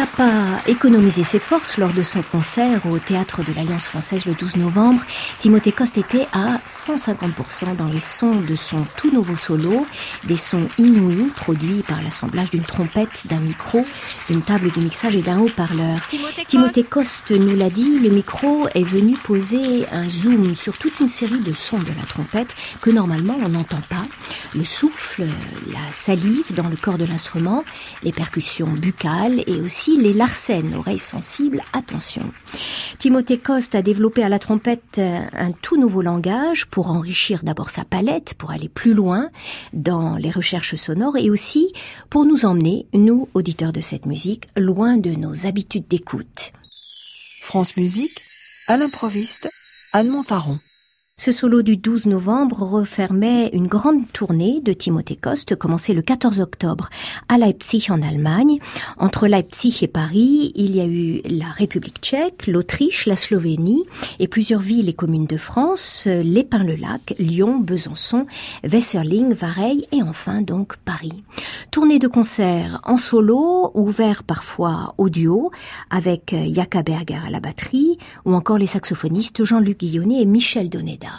N'a 0.00 0.06
pas 0.06 0.62
économisé 0.66 1.24
ses 1.24 1.38
forces 1.38 1.76
lors 1.76 1.92
de 1.92 2.02
son 2.02 2.22
concert 2.22 2.86
au 2.86 2.98
théâtre 2.98 3.42
de 3.44 3.52
l'Alliance 3.52 3.86
française 3.86 4.24
le 4.24 4.32
12 4.32 4.56
novembre. 4.56 5.02
Timothée 5.40 5.72
Coste 5.72 5.98
était 5.98 6.26
à 6.32 6.56
150% 6.64 7.76
dans 7.76 7.84
les 7.84 8.00
sons 8.00 8.36
de 8.36 8.54
son 8.54 8.86
tout 8.96 9.10
nouveau 9.10 9.36
solo, 9.36 9.86
des 10.24 10.38
sons 10.38 10.70
inouïs 10.78 11.30
produits 11.36 11.82
par 11.86 12.00
l'assemblage 12.02 12.50
d'une 12.50 12.62
trompette, 12.62 13.26
d'un 13.26 13.40
micro, 13.40 13.84
d'une 14.30 14.40
table 14.40 14.72
de 14.72 14.80
mixage 14.80 15.16
et 15.16 15.22
d'un 15.22 15.38
haut-parleur. 15.38 16.00
Timothée, 16.48 16.84
Coste 16.84 17.32
nous 17.32 17.54
l'a 17.54 17.68
dit, 17.68 17.98
le 17.98 18.08
micro 18.08 18.68
est 18.74 18.84
venu 18.84 19.18
poser 19.18 19.86
un 19.92 20.08
zoom 20.08 20.54
sur 20.54 20.78
toute 20.78 21.00
une 21.00 21.10
série 21.10 21.40
de 21.40 21.52
sons 21.52 21.78
de 21.78 21.92
la 21.98 22.06
trompette 22.08 22.56
que 22.80 22.88
normalement 22.88 23.36
on 23.44 23.50
n'entend 23.50 23.82
pas. 23.90 24.06
Le 24.54 24.64
souffle, 24.64 25.26
la 25.70 25.92
salive 25.92 26.54
dans 26.54 26.68
le 26.68 26.76
corps 26.76 26.96
de 26.96 27.04
l'instrument, 27.04 27.64
les 28.02 28.12
percussions 28.12 28.68
buccales 28.68 29.42
et 29.46 29.60
aussi 29.60 29.89
les 29.96 30.12
larcènes, 30.12 30.74
oreilles 30.74 30.98
sensibles, 30.98 31.62
attention. 31.72 32.30
Timothée 32.98 33.38
Coste 33.38 33.74
a 33.74 33.82
développé 33.82 34.22
à 34.22 34.28
la 34.28 34.38
trompette 34.38 34.98
un 34.98 35.52
tout 35.52 35.76
nouveau 35.76 36.02
langage 36.02 36.66
pour 36.66 36.90
enrichir 36.90 37.42
d'abord 37.42 37.70
sa 37.70 37.84
palette, 37.84 38.34
pour 38.34 38.50
aller 38.50 38.68
plus 38.68 38.94
loin 38.94 39.30
dans 39.72 40.16
les 40.16 40.30
recherches 40.30 40.74
sonores 40.74 41.16
et 41.16 41.30
aussi 41.30 41.72
pour 42.08 42.24
nous 42.24 42.44
emmener, 42.44 42.86
nous, 42.92 43.28
auditeurs 43.34 43.72
de 43.72 43.80
cette 43.80 44.06
musique, 44.06 44.48
loin 44.56 44.96
de 44.96 45.10
nos 45.10 45.46
habitudes 45.46 45.88
d'écoute. 45.88 46.52
France 47.42 47.76
Musique, 47.76 48.20
à 48.68 48.76
l'improviste, 48.76 49.48
Anne 49.92 50.08
Montaron. 50.08 50.58
Ce 51.22 51.32
solo 51.32 51.60
du 51.60 51.76
12 51.76 52.06
novembre 52.06 52.62
refermait 52.62 53.50
une 53.52 53.66
grande 53.66 54.10
tournée 54.10 54.62
de 54.62 54.72
Timothée 54.72 55.16
Coste 55.16 55.54
commencée 55.54 55.92
le 55.92 56.00
14 56.00 56.40
octobre 56.40 56.88
à 57.28 57.36
Leipzig 57.36 57.88
en 57.90 58.00
Allemagne. 58.00 58.58
Entre 58.96 59.28
Leipzig 59.28 59.80
et 59.82 59.86
Paris, 59.86 60.50
il 60.54 60.74
y 60.74 60.80
a 60.80 60.86
eu 60.86 61.20
la 61.26 61.50
République 61.50 61.98
tchèque, 62.00 62.46
l'Autriche, 62.46 63.04
la 63.04 63.16
Slovénie 63.16 63.84
et 64.18 64.28
plusieurs 64.28 64.62
villes 64.62 64.88
et 64.88 64.94
communes 64.94 65.26
de 65.26 65.36
France, 65.36 66.04
les 66.06 66.48
le 66.64 66.74
lac 66.74 67.14
Lyon, 67.18 67.58
Besançon, 67.58 68.24
Wesserling, 68.64 69.34
Vareille 69.34 69.84
et 69.92 70.02
enfin 70.02 70.40
donc 70.40 70.78
Paris. 70.86 71.22
Tournée 71.70 71.98
de 71.98 72.08
concerts 72.08 72.80
en 72.84 72.96
solo, 72.96 73.72
ouvert 73.74 74.22
parfois 74.22 74.94
au 74.96 75.10
duo 75.10 75.50
avec 75.90 76.32
Yaka 76.32 76.82
Berger 76.82 77.20
à 77.26 77.30
la 77.30 77.40
batterie 77.40 77.98
ou 78.24 78.32
encore 78.32 78.56
les 78.56 78.66
saxophonistes 78.66 79.44
Jean-Luc 79.44 79.80
Guillonnet 79.80 80.22
et 80.22 80.26
Michel 80.26 80.70
Doneda. 80.70 81.09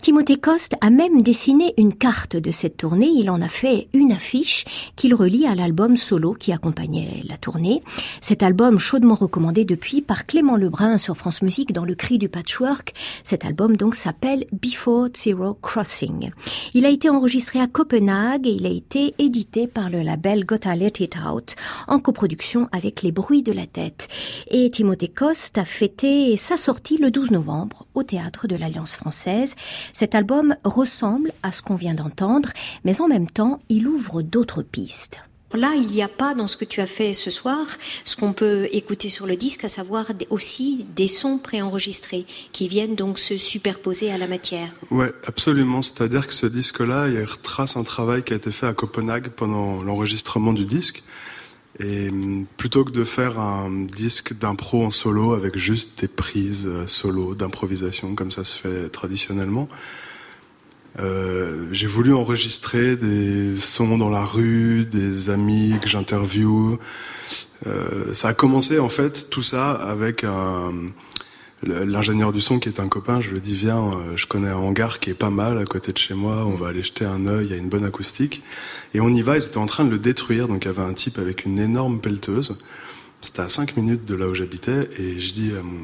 Timothée 0.00 0.36
Coste 0.36 0.74
a 0.80 0.90
même 0.90 1.22
dessiné 1.22 1.74
une 1.78 1.94
carte 1.94 2.36
de 2.36 2.50
cette 2.50 2.76
tournée. 2.76 3.06
Il 3.14 3.30
en 3.30 3.40
a 3.40 3.46
fait 3.46 3.86
une 3.92 4.10
affiche 4.10 4.64
qu'il 4.96 5.14
relie 5.14 5.46
à 5.46 5.54
l'album 5.54 5.96
solo 5.96 6.34
qui 6.34 6.50
accompagnait 6.52 7.22
la 7.28 7.36
tournée. 7.36 7.82
Cet 8.20 8.42
album 8.42 8.80
chaudement 8.80 9.14
recommandé 9.14 9.64
depuis 9.64 10.02
par 10.02 10.24
Clément 10.24 10.56
Lebrun 10.56 10.98
sur 10.98 11.16
France 11.16 11.42
Musique 11.42 11.72
dans 11.72 11.84
le 11.84 11.94
cri 11.94 12.18
du 12.18 12.28
patchwork. 12.28 12.94
Cet 13.22 13.44
album 13.44 13.76
donc 13.76 13.94
s'appelle 13.94 14.46
Before 14.50 15.06
Zero 15.14 15.54
Crossing. 15.62 16.32
Il 16.74 16.84
a 16.84 16.90
été 16.90 17.08
enregistré 17.08 17.60
à 17.60 17.68
Copenhague 17.68 18.48
et 18.48 18.54
il 18.54 18.66
a 18.66 18.70
été 18.70 19.14
édité 19.20 19.68
par 19.68 19.88
le 19.88 20.02
label 20.02 20.44
Gotta 20.44 20.74
Let 20.74 20.94
It 20.98 21.16
Out 21.16 21.54
en 21.86 22.00
coproduction 22.00 22.68
avec 22.72 23.02
Les 23.02 23.12
Bruits 23.12 23.44
de 23.44 23.52
la 23.52 23.66
Tête. 23.66 24.08
Et 24.50 24.68
Timothée 24.70 25.06
Coste 25.06 25.58
a 25.58 25.64
fêté 25.64 26.36
sa 26.36 26.56
sortie 26.56 26.98
le 26.98 27.12
12 27.12 27.30
novembre 27.30 27.86
au 27.94 28.02
théâtre 28.02 28.48
de 28.48 28.56
l'Alliance 28.56 28.96
française 28.96 29.11
cet 29.92 30.14
album 30.14 30.56
ressemble 30.64 31.32
à 31.42 31.52
ce 31.52 31.62
qu'on 31.62 31.76
vient 31.76 31.94
d'entendre, 31.94 32.50
mais 32.84 33.00
en 33.00 33.08
même 33.08 33.30
temps, 33.30 33.60
il 33.68 33.86
ouvre 33.86 34.22
d'autres 34.22 34.62
pistes. 34.62 35.20
Là, 35.54 35.74
il 35.76 35.86
n'y 35.86 36.02
a 36.02 36.08
pas 36.08 36.34
dans 36.34 36.46
ce 36.46 36.56
que 36.56 36.64
tu 36.64 36.80
as 36.80 36.86
fait 36.86 37.12
ce 37.12 37.30
soir 37.30 37.66
ce 38.04 38.16
qu'on 38.16 38.32
peut 38.32 38.68
écouter 38.72 39.08
sur 39.08 39.26
le 39.26 39.36
disque, 39.36 39.64
à 39.64 39.68
savoir 39.68 40.06
aussi 40.30 40.86
des 40.96 41.06
sons 41.06 41.38
préenregistrés 41.38 42.24
qui 42.52 42.68
viennent 42.68 42.94
donc 42.94 43.18
se 43.18 43.36
superposer 43.36 44.10
à 44.10 44.18
la 44.18 44.26
matière. 44.26 44.72
Oui, 44.90 45.06
absolument. 45.26 45.82
C'est-à-dire 45.82 46.26
que 46.26 46.34
ce 46.34 46.46
disque-là, 46.46 47.08
il 47.08 47.22
retrace 47.24 47.76
un 47.76 47.82
travail 47.82 48.22
qui 48.22 48.32
a 48.32 48.36
été 48.36 48.50
fait 48.50 48.66
à 48.66 48.72
Copenhague 48.72 49.28
pendant 49.28 49.82
l'enregistrement 49.82 50.54
du 50.54 50.64
disque. 50.64 51.02
Et 51.78 52.10
hum, 52.10 52.46
plutôt 52.56 52.84
que 52.84 52.90
de 52.90 53.04
faire 53.04 53.38
un 53.38 53.70
disque 53.70 54.34
d'impro 54.34 54.84
en 54.84 54.90
solo 54.90 55.32
avec 55.32 55.56
juste 55.56 56.00
des 56.00 56.08
prises 56.08 56.66
euh, 56.66 56.86
solo 56.86 57.34
d'improvisation 57.34 58.14
comme 58.14 58.30
ça 58.30 58.44
se 58.44 58.58
fait 58.58 58.88
traditionnellement, 58.90 59.68
euh, 61.00 61.68
j'ai 61.72 61.86
voulu 61.86 62.12
enregistrer 62.12 62.96
des 62.96 63.58
sons 63.58 63.96
dans 63.96 64.10
la 64.10 64.24
rue, 64.24 64.84
des 64.84 65.30
amis 65.30 65.74
que 65.80 65.88
j'interviewe. 65.88 66.78
Euh, 67.66 68.12
ça 68.12 68.28
a 68.28 68.34
commencé 68.34 68.78
en 68.78 68.88
fait 68.88 69.30
tout 69.30 69.42
ça 69.42 69.70
avec 69.72 70.24
un 70.24 70.72
L'ingénieur 71.64 72.32
du 72.32 72.40
son 72.40 72.58
qui 72.58 72.68
est 72.68 72.80
un 72.80 72.88
copain, 72.88 73.20
je 73.20 73.30
lui 73.30 73.40
dis 73.40 73.54
viens, 73.54 73.78
euh, 73.78 74.16
je 74.16 74.26
connais 74.26 74.48
un 74.48 74.56
hangar 74.56 74.98
qui 74.98 75.10
est 75.10 75.14
pas 75.14 75.30
mal 75.30 75.58
à 75.58 75.64
côté 75.64 75.92
de 75.92 75.98
chez 75.98 76.14
moi, 76.14 76.44
on 76.44 76.56
va 76.56 76.68
aller 76.68 76.82
jeter 76.82 77.04
un 77.04 77.26
œil, 77.26 77.46
il 77.46 77.50
y 77.52 77.54
a 77.54 77.56
une 77.56 77.68
bonne 77.68 77.84
acoustique. 77.84 78.42
Et 78.94 79.00
on 79.00 79.08
y 79.08 79.22
va, 79.22 79.36
ils 79.36 79.44
étaient 79.44 79.58
en 79.58 79.66
train 79.66 79.84
de 79.84 79.90
le 79.90 79.98
détruire, 79.98 80.48
donc 80.48 80.64
il 80.64 80.68
y 80.68 80.70
avait 80.70 80.82
un 80.82 80.92
type 80.92 81.18
avec 81.18 81.44
une 81.44 81.60
énorme 81.60 82.00
pelleteuse. 82.00 82.58
C'était 83.20 83.42
à 83.42 83.48
5 83.48 83.76
minutes 83.76 84.04
de 84.04 84.16
là 84.16 84.26
où 84.26 84.34
j'habitais, 84.34 84.88
et 84.98 85.20
je 85.20 85.32
dis 85.34 85.52
à 85.52 85.62
mon 85.62 85.78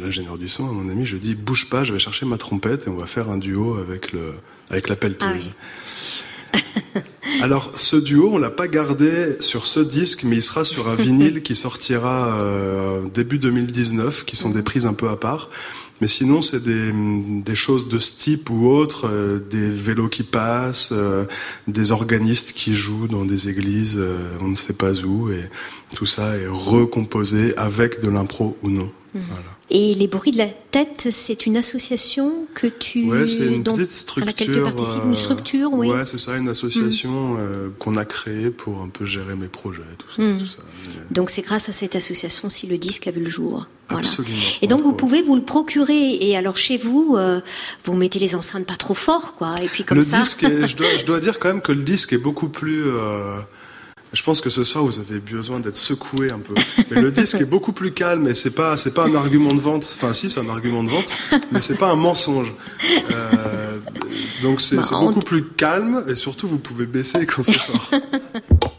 l'ingénieur 0.00 0.38
du 0.38 0.48
son, 0.48 0.68
à 0.68 0.72
mon 0.72 0.88
ami, 0.88 1.06
je 1.06 1.16
dis 1.16 1.34
bouge 1.34 1.68
pas, 1.68 1.84
je 1.84 1.92
vais 1.92 1.98
chercher 1.98 2.26
ma 2.26 2.38
trompette 2.38 2.86
et 2.86 2.90
on 2.90 2.96
va 2.96 3.06
faire 3.06 3.28
un 3.30 3.38
duo 3.38 3.76
avec 3.76 4.12
le 4.12 4.34
avec 4.70 4.88
la 4.88 4.96
pelleteuse. 4.96 5.50
Ah 5.50 6.29
Alors, 7.42 7.72
ce 7.76 7.96
duo, 7.96 8.30
on 8.32 8.38
l'a 8.38 8.50
pas 8.50 8.68
gardé 8.68 9.36
sur 9.40 9.66
ce 9.66 9.80
disque, 9.80 10.24
mais 10.24 10.36
il 10.36 10.42
sera 10.42 10.64
sur 10.64 10.88
un 10.88 10.94
vinyle 10.94 11.42
qui 11.44 11.56
sortira 11.56 12.34
euh, 12.38 13.06
début 13.12 13.38
2019, 13.38 14.24
qui 14.24 14.36
sont 14.36 14.50
des 14.50 14.62
prises 14.62 14.86
un 14.86 14.92
peu 14.92 15.08
à 15.08 15.16
part. 15.16 15.48
Mais 16.00 16.08
sinon, 16.08 16.40
c'est 16.40 16.62
des, 16.62 16.92
des, 16.92 17.54
choses 17.54 17.88
de 17.88 17.98
ce 17.98 18.14
type 18.14 18.48
ou 18.48 18.66
autre, 18.68 19.06
euh, 19.06 19.38
des 19.38 19.68
vélos 19.68 20.08
qui 20.08 20.22
passent, 20.22 20.90
euh, 20.92 21.24
des 21.68 21.92
organistes 21.92 22.52
qui 22.52 22.74
jouent 22.74 23.08
dans 23.08 23.26
des 23.26 23.48
églises, 23.48 24.00
on 24.40 24.48
ne 24.48 24.54
sait 24.54 24.72
pas 24.72 24.92
où, 25.02 25.30
et 25.30 25.50
tout 25.94 26.06
ça 26.06 26.36
est 26.36 26.46
recomposé 26.46 27.54
avec 27.58 28.00
de 28.00 28.08
l'impro 28.08 28.56
ou 28.62 28.70
non. 28.70 28.90
Mmh. 29.14 29.20
Voilà. 29.28 29.59
Et 29.72 29.94
les 29.94 30.08
bruits 30.08 30.32
de 30.32 30.38
la 30.38 30.48
tête, 30.48 31.06
c'est 31.10 31.46
une 31.46 31.56
association 31.56 32.46
que 32.54 32.66
tu 32.66 33.04
ouais, 33.04 33.26
c'est 33.26 33.46
une 33.46 33.62
petite 33.62 33.92
structure, 33.92 34.24
à 34.24 34.26
laquelle 34.26 34.50
tu 34.50 34.62
participes, 34.62 35.02
une 35.04 35.14
structure, 35.14 35.72
oui. 35.72 35.88
Ouais, 35.88 36.04
c'est 36.04 36.18
ça, 36.18 36.36
une 36.36 36.48
association 36.48 37.10
mm. 37.10 37.36
euh, 37.38 37.68
qu'on 37.78 37.94
a 37.94 38.04
créée 38.04 38.50
pour 38.50 38.82
un 38.82 38.88
peu 38.88 39.04
gérer 39.04 39.36
mes 39.36 39.46
projets, 39.46 39.82
tout 39.96 40.08
ça. 40.16 40.22
Mm. 40.22 40.38
Tout 40.38 40.46
ça. 40.46 40.58
Donc 41.12 41.30
c'est 41.30 41.42
grâce 41.42 41.68
à 41.68 41.72
cette 41.72 41.94
association 41.94 42.48
si 42.48 42.66
le 42.66 42.78
disque 42.78 43.06
a 43.06 43.12
vu 43.12 43.22
le 43.22 43.30
jour. 43.30 43.66
Voilà. 43.88 44.08
Absolument. 44.08 44.36
Et 44.60 44.66
donc 44.66 44.82
vous 44.82 44.92
pouvez 44.92 45.22
vous 45.22 45.36
le 45.36 45.42
procurer. 45.42 46.16
Et 46.20 46.36
alors 46.36 46.56
chez 46.56 46.76
vous, 46.76 47.14
euh, 47.16 47.40
vous 47.84 47.94
mettez 47.94 48.18
les 48.18 48.34
enceintes 48.34 48.66
pas 48.66 48.76
trop 48.76 48.94
fort, 48.94 49.34
quoi. 49.36 49.54
Et 49.62 49.66
puis 49.66 49.84
comme 49.84 49.98
le 49.98 50.04
ça. 50.04 50.20
Disque 50.20 50.42
est, 50.44 50.66
je, 50.66 50.76
dois, 50.76 50.96
je 50.98 51.04
dois 51.04 51.20
dire 51.20 51.38
quand 51.38 51.48
même 51.48 51.62
que 51.62 51.72
le 51.72 51.82
disque 51.82 52.12
est 52.12 52.18
beaucoup 52.18 52.48
plus. 52.48 52.88
Euh, 52.88 53.38
je 54.12 54.22
pense 54.22 54.40
que 54.40 54.50
ce 54.50 54.64
soir 54.64 54.84
vous 54.84 54.98
avez 54.98 55.20
besoin 55.20 55.60
d'être 55.60 55.76
secoué 55.76 56.32
un 56.32 56.38
peu. 56.38 56.54
Mais 56.90 57.00
le 57.00 57.12
disque 57.12 57.36
est 57.40 57.46
beaucoup 57.46 57.72
plus 57.72 57.92
calme 57.92 58.26
et 58.28 58.34
c'est 58.34 58.54
pas 58.54 58.76
c'est 58.76 58.94
pas 58.94 59.04
un 59.04 59.14
argument 59.14 59.54
de 59.54 59.60
vente. 59.60 59.84
Enfin 59.96 60.12
si 60.12 60.30
c'est 60.30 60.40
un 60.40 60.48
argument 60.48 60.82
de 60.82 60.90
vente, 60.90 61.12
mais 61.52 61.60
c'est 61.60 61.78
pas 61.78 61.90
un 61.90 61.96
mensonge. 61.96 62.52
Euh, 63.12 63.78
donc 64.42 64.60
c'est 64.60 64.76
bah, 64.76 64.98
beaucoup 65.00 65.20
plus 65.20 65.44
calme 65.44 66.04
et 66.08 66.16
surtout 66.16 66.48
vous 66.48 66.58
pouvez 66.58 66.86
baisser 66.86 67.26
quand 67.26 67.42
c'est 67.42 67.52
fort. 67.52 67.90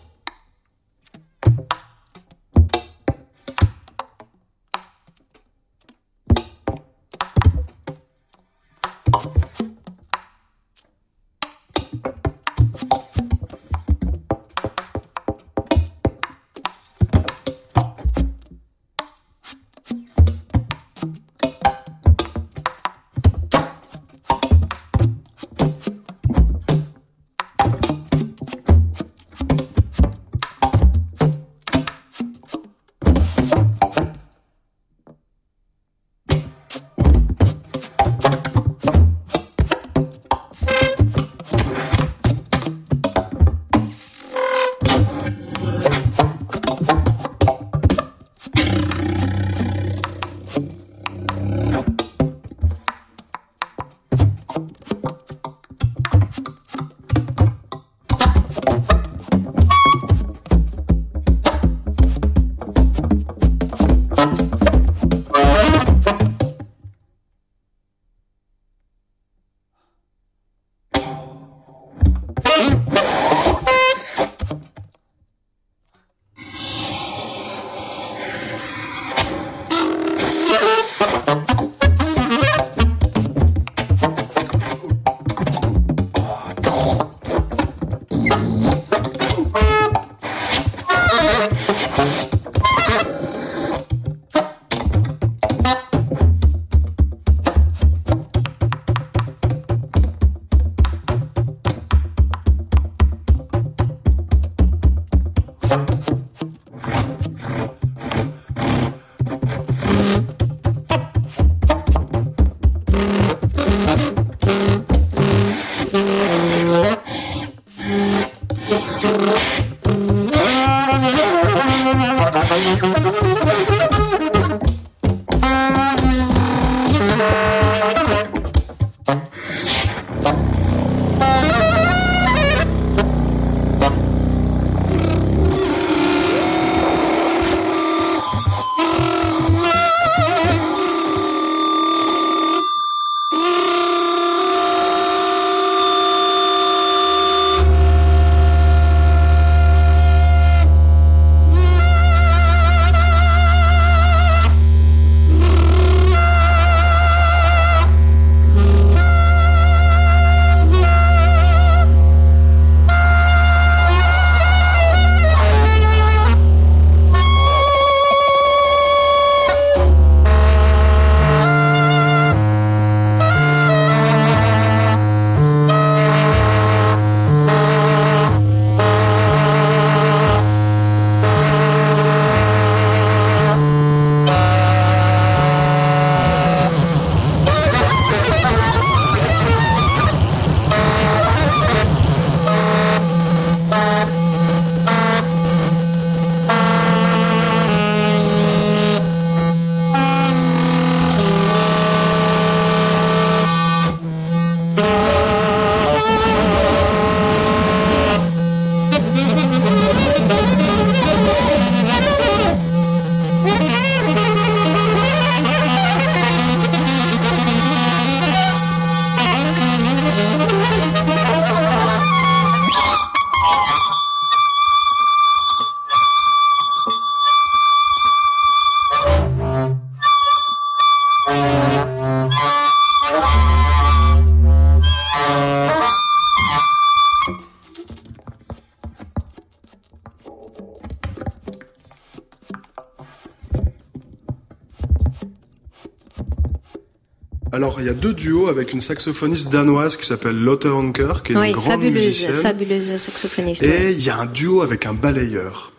Alors, 247.54 247.82
il 247.82 247.86
y 247.86 247.89
a 247.89 247.93
deux 247.93 248.14
duos 248.14 248.47
avec 248.47 248.72
une 248.72 248.80
saxophoniste 248.80 249.49
danoise 249.52 249.97
qui 249.97 250.06
s'appelle 250.06 250.38
Lotte 250.38 250.66
Anker, 250.66 251.22
qui 251.22 251.34
est 251.34 251.36
une 251.36 251.52
grande 251.52 251.72
fabuleuse, 251.82 252.06
musicienne. 252.06 252.34
fabuleuse 252.34 252.95
saxophoniste. 252.95 253.64
Et 253.64 253.91
il 253.91 254.02
y 254.04 254.10
a 254.10 254.18
un 254.20 254.26
duo 254.26 254.62
avec 254.62 254.86
un 254.86 254.93
balayeur. 254.93 255.74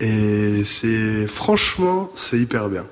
Et 0.00 0.64
c'est, 0.64 1.26
franchement, 1.26 2.10
c'est 2.14 2.38
hyper 2.38 2.68
bien. 2.68 2.86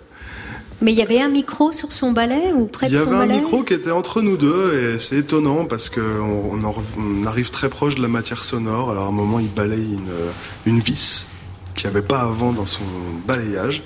Mais 0.83 0.93
il 0.93 0.99
y 0.99 1.03
avait 1.03 1.21
un 1.21 1.29
micro 1.29 1.73
sur 1.73 1.93
son 1.93 2.13
balai 2.13 2.53
ou 2.55 2.67
près 2.67 2.87
Il 2.87 2.93
de 2.93 2.97
y 2.97 3.01
son 3.01 3.07
avait 3.09 3.17
un 3.17 3.27
balai 3.27 3.41
micro 3.41 3.63
qui 3.65 3.75
était 3.75 3.91
entre 3.91 4.23
nous 4.23 4.37
deux 4.37 4.95
et 4.95 4.99
c'est 4.99 5.17
étonnant 5.17 5.67
parce 5.67 5.91
qu'on 5.91 6.59
on 6.63 7.27
arrive 7.27 7.51
très 7.51 7.69
proche 7.69 7.97
de 7.97 8.03
la 8.03 8.09
matière 8.09 8.45
sonore. 8.45 8.91
Alors 8.91 9.05
à 9.05 9.09
un 9.09 9.13
moment, 9.13 9.41
il 9.41 9.49
balaye 9.49 9.93
une, 9.95 10.73
une 10.73 10.81
vis 10.81 11.27
qu'il 11.75 11.91
n'y 11.91 11.97
avait 11.97 12.07
pas 12.07 12.21
avant 12.21 12.53
dans 12.53 12.67
son 12.67 12.85
balayage. 13.27 13.83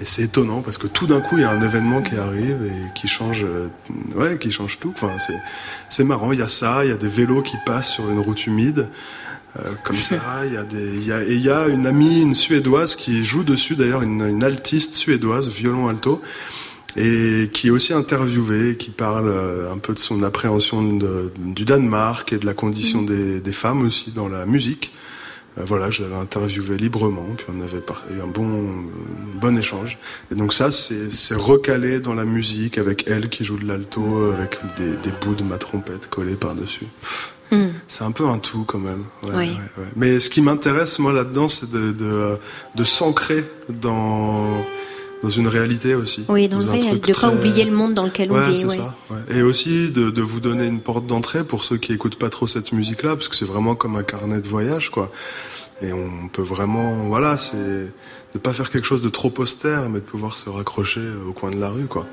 Et 0.00 0.04
c'est 0.06 0.22
étonnant 0.22 0.60
parce 0.60 0.76
que 0.76 0.88
tout 0.88 1.06
d'un 1.06 1.20
coup, 1.20 1.38
il 1.38 1.42
y 1.42 1.44
a 1.44 1.50
un 1.50 1.62
événement 1.62 2.02
qui 2.02 2.16
arrive 2.16 2.58
et 2.64 2.98
qui 2.98 3.06
change, 3.06 3.44
euh, 3.44 3.68
ouais, 4.16 4.38
qui 4.38 4.50
change 4.50 4.78
tout. 4.80 4.92
Enfin, 4.94 5.12
c'est, 5.18 5.38
c'est 5.88 6.04
marrant. 6.04 6.32
Il 6.32 6.40
y 6.40 6.42
a 6.42 6.48
ça, 6.48 6.84
il 6.84 6.90
y 6.90 6.92
a 6.92 6.96
des 6.96 7.08
vélos 7.08 7.42
qui 7.42 7.56
passent 7.64 7.92
sur 7.92 8.10
une 8.10 8.18
route 8.18 8.46
humide. 8.46 8.88
euh, 9.60 9.70
comme 9.84 9.94
ça, 9.96 10.44
il 10.46 10.52
y 10.54 10.56
a 10.56 10.64
des, 10.64 10.96
il 10.96 11.06
y 11.06 11.12
a, 11.12 11.22
et 11.22 11.34
il 11.34 11.40
y 11.40 11.48
a 11.50 11.68
une 11.68 11.86
amie, 11.86 12.20
une 12.22 12.34
suédoise 12.34 12.96
qui 12.96 13.24
joue 13.24 13.44
dessus 13.44 13.76
d'ailleurs, 13.76 14.02
une, 14.02 14.26
une 14.26 14.42
altiste 14.42 14.94
suédoise, 14.94 15.48
violon 15.48 15.86
alto, 15.86 16.20
et 16.96 17.48
qui 17.52 17.68
est 17.68 17.70
aussi 17.70 17.92
interviewée, 17.92 18.76
qui 18.76 18.90
parle 18.90 19.28
euh, 19.28 19.72
un 19.72 19.78
peu 19.78 19.94
de 19.94 19.98
son 20.00 20.24
appréhension 20.24 20.82
de- 20.82 21.32
du 21.38 21.64
Danemark 21.64 22.32
et 22.32 22.38
de 22.38 22.46
la 22.46 22.54
condition 22.54 23.02
des, 23.02 23.40
des 23.40 23.52
femmes 23.52 23.82
aussi 23.82 24.10
dans 24.10 24.26
la 24.28 24.44
musique. 24.44 24.92
Euh, 25.58 25.62
voilà, 25.64 25.90
je 25.90 26.02
l'avais 26.02 26.16
interviewé 26.16 26.76
librement, 26.76 27.26
puis 27.36 27.46
on 27.48 27.60
avait 27.62 27.78
eu 28.16 28.20
un 28.20 28.26
bon, 28.26 28.44
un 28.46 29.38
bon 29.40 29.56
échange. 29.56 29.98
Et 30.32 30.34
donc 30.34 30.52
ça, 30.52 30.72
c'est 30.72 31.34
recalé 31.34 32.00
dans 32.00 32.14
la 32.14 32.24
musique 32.24 32.78
avec 32.78 33.04
elle 33.08 33.28
qui 33.28 33.44
joue 33.44 33.58
de 33.58 33.66
l'alto, 33.66 34.32
avec 34.32 34.58
des, 34.76 34.96
des 34.96 35.12
bouts 35.20 35.34
de 35.36 35.44
ma 35.44 35.58
trompette 35.58 36.08
collés 36.10 36.36
par-dessus. 36.36 36.86
Hmm. 37.52 37.68
C'est 37.86 38.04
un 38.04 38.10
peu 38.10 38.26
un 38.26 38.38
tout 38.38 38.64
quand 38.64 38.78
même. 38.78 39.04
Ouais, 39.22 39.30
Oui. 39.34 39.48
ouais, 39.50 39.82
ouais. 39.82 39.88
Mais 39.96 40.18
ce 40.18 40.30
qui 40.30 40.40
m'intéresse 40.40 40.98
moi 40.98 41.12
là-dedans, 41.12 41.46
c'est 41.46 41.70
de, 41.70 41.92
de, 41.92 42.04
euh, 42.04 42.36
de 42.74 42.84
s'ancrer 42.84 43.44
dans 43.68 44.64
dans 45.24 45.30
une 45.30 45.48
réalité 45.48 45.94
aussi. 45.94 46.24
Oui, 46.28 46.48
dans 46.48 46.58
le 46.58 46.66
truc 46.66 46.82
de 46.82 46.88
ne 46.88 46.98
pas 46.98 47.12
très- 47.12 47.26
oublier 47.34 47.64
le 47.64 47.72
monde 47.72 47.94
dans 47.94 48.04
lequel 48.04 48.30
on 48.30 48.40
vit. 48.48 48.64
ouais. 48.66 48.76
ça. 48.76 48.94
ouais. 49.10 49.36
Et 49.38 49.42
aussi 49.42 49.90
de, 49.90 50.10
de 50.10 50.22
vous 50.22 50.40
donner 50.40 50.66
une 50.66 50.80
porte 50.80 51.06
d'entrée 51.06 51.44
pour 51.44 51.64
ceux 51.64 51.78
qui 51.78 51.92
écoutent 51.94 52.18
pas 52.18 52.28
trop 52.28 52.46
cette 52.46 52.72
musique-là, 52.72 53.16
parce 53.16 53.28
que 53.28 53.36
c'est 53.36 53.46
vraiment 53.46 53.74
comme 53.74 53.96
un 53.96 54.02
carnet 54.02 54.40
de 54.42 54.48
voyage, 54.48 54.90
quoi. 54.90 55.10
Et 55.82 55.92
on 55.92 56.28
peut 56.28 56.42
vraiment, 56.42 57.04
voilà, 57.08 57.38
c'est 57.38 57.56
de 58.34 58.38
pas 58.38 58.52
faire 58.52 58.70
quelque 58.70 58.84
chose 58.86 59.02
de 59.02 59.08
trop 59.08 59.32
austère, 59.38 59.88
mais 59.88 60.00
de 60.00 60.04
pouvoir 60.04 60.36
se 60.36 60.48
raccrocher 60.50 61.00
au 61.26 61.32
coin 61.32 61.50
de 61.50 61.56
la 61.58 61.70
rue, 61.70 61.86
quoi. 61.86 62.06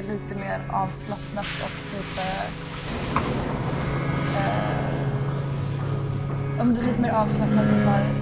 Till 0.00 0.08
det 0.08 0.14
är 0.14 0.18
lite 0.18 0.34
mer 0.34 0.60
avslappnat 0.72 1.46
och 1.64 1.90
typ... 1.92 2.18
Eh, 2.18 2.44
eh, 4.36 5.02
ja, 6.58 6.64
men 6.64 6.74
det 6.74 6.80
är 6.80 6.86
lite 6.86 7.00
mer 7.00 7.10
avslappnat. 7.10 7.64
och 7.64 7.82
så 7.82 7.88
här, 7.88 8.19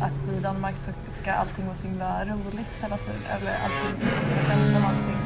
att, 0.00 0.32
i 0.36 0.40
Danmark 0.40 0.76
så 0.76 0.90
ska 1.20 1.32
allting 1.32 1.66
vara 1.66 1.76
så 1.76 1.86
himla 1.86 2.24
roligt 2.24 2.72
hela 2.82 2.96
tiden. 2.96 3.22
Eller 3.34 3.52
allting, 3.64 4.08
ska 4.10 4.20
vara 4.20 4.44
skämta 4.48 4.78
om 4.78 4.84
allting. 4.84 5.20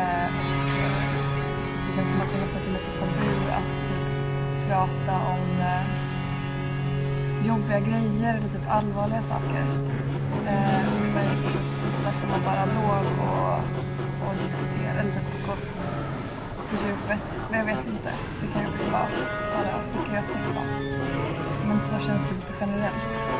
Eh, 0.00 0.28
och, 0.40 0.68
eh, 0.84 1.02
det 1.84 1.92
känns 1.96 2.10
som 2.12 2.20
att 2.20 2.30
det 2.32 2.38
nästan 2.40 2.62
är 2.62 2.72
lite 2.78 2.92
tabu 3.00 3.50
att 3.60 3.72
typ 3.88 4.04
prata 4.68 5.14
om 5.34 5.44
eh, 5.60 5.84
jobbiga 7.46 7.80
grejer 7.80 8.34
eller 8.34 8.48
typ 8.48 8.66
allvarliga 8.68 9.22
saker. 9.22 9.64
Eh, 10.46 10.84
och 10.92 11.06
i 11.06 11.06
Sverige 11.12 11.34
så 11.36 11.42
känns 11.42 11.68
det 11.70 11.78
som 11.80 11.90
att 11.96 12.04
där 12.04 12.12
får 12.20 12.28
man 12.28 12.42
bara 12.44 12.64
lov 12.64 13.06
och, 13.28 13.58
och 14.24 14.34
diskutera 14.42 15.00
eller 15.00 15.12
typ 15.12 15.46
gå 15.46 15.52
på 16.68 16.74
djupet. 16.86 17.26
Men 17.50 17.58
jag 17.58 17.66
vet 17.66 17.86
inte. 17.86 18.10
Det 18.40 18.46
kan 18.52 18.62
ju 18.62 18.68
också 18.68 18.84
vara 18.84 19.08
bara 19.54 19.72
vilka 19.92 20.14
jag 20.14 20.22
har 20.22 20.28
träffat. 20.28 20.70
Men 21.68 21.82
så 21.82 22.06
känns 22.06 22.28
det 22.28 22.34
lite 22.34 22.52
generellt. 22.60 23.31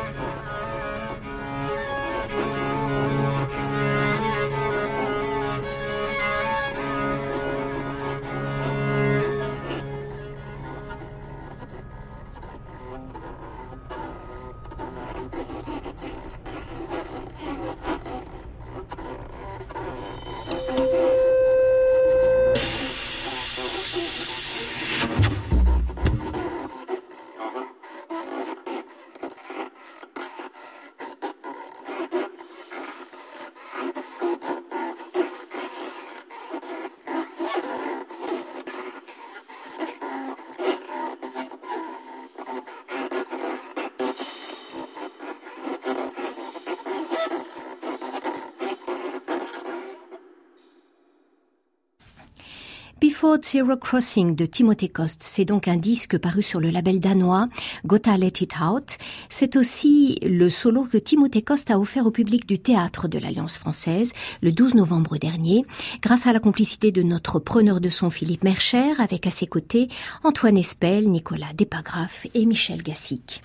Before 53.23 53.37
Zero 53.41 53.77
Crossing 53.77 54.35
de 54.35 54.45
Timothée 54.45 54.89
Coste, 54.89 55.23
c'est 55.23 55.45
donc 55.45 55.69
un 55.69 55.77
disque 55.77 56.17
paru 56.17 56.43
sur 56.43 56.59
le 56.59 56.69
label 56.69 56.99
danois 56.99 57.47
Gotta 57.85 58.17
Let 58.17 58.41
It 58.41 58.55
Out. 58.61 58.97
C'est 59.29 59.55
aussi 59.55 60.19
le 60.23 60.49
solo 60.49 60.83
que 60.83 60.97
Timothée 60.97 61.41
Coste 61.41 61.71
a 61.71 61.79
offert 61.79 62.05
au 62.05 62.11
public 62.11 62.45
du 62.45 62.59
théâtre 62.59 63.07
de 63.07 63.17
l'Alliance 63.17 63.57
française 63.57 64.11
le 64.41 64.51
12 64.51 64.75
novembre 64.75 65.15
dernier, 65.15 65.63
grâce 66.01 66.27
à 66.27 66.33
la 66.33 66.41
complicité 66.41 66.91
de 66.91 67.01
notre 67.01 67.39
preneur 67.39 67.79
de 67.79 67.87
son 67.87 68.09
Philippe 68.09 68.43
Mercher, 68.43 68.91
avec 68.99 69.25
à 69.25 69.31
ses 69.31 69.47
côtés 69.47 69.87
Antoine 70.25 70.57
Espel, 70.57 71.09
Nicolas 71.09 71.53
Despagraphe 71.55 72.27
et 72.33 72.45
Michel 72.45 72.83
Gassic. 72.83 73.41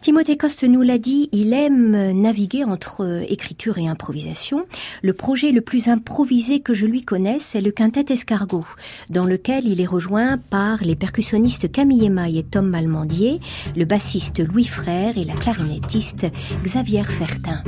Timothée 0.00 0.36
Coste 0.36 0.64
nous 0.64 0.82
l'a 0.82 0.98
dit, 0.98 1.28
il 1.32 1.52
aime 1.52 2.12
naviguer 2.12 2.64
entre 2.64 3.24
écriture 3.28 3.78
et 3.78 3.88
improvisation. 3.88 4.66
Le 5.02 5.12
projet 5.12 5.52
le 5.52 5.60
plus 5.60 5.88
improvisé 5.88 6.60
que 6.60 6.74
je 6.74 6.86
lui 6.86 7.02
connaisse, 7.02 7.42
c'est 7.42 7.60
le 7.60 7.70
quintet 7.70 8.12
Escargot, 8.12 8.64
dans 9.10 9.24
lequel 9.24 9.66
il 9.66 9.80
est 9.80 9.86
rejoint 9.86 10.38
par 10.38 10.82
les 10.82 10.96
percussionnistes 10.96 11.70
Camille 11.70 12.06
Emaille 12.06 12.38
et 12.38 12.44
Tom 12.44 12.68
Malmandier, 12.68 13.40
le 13.76 13.84
bassiste 13.84 14.40
Louis 14.40 14.64
Frère 14.64 15.18
et 15.18 15.24
la 15.24 15.34
clarinettiste 15.34 16.26
Xavier 16.64 17.04
Fertin. 17.04 17.62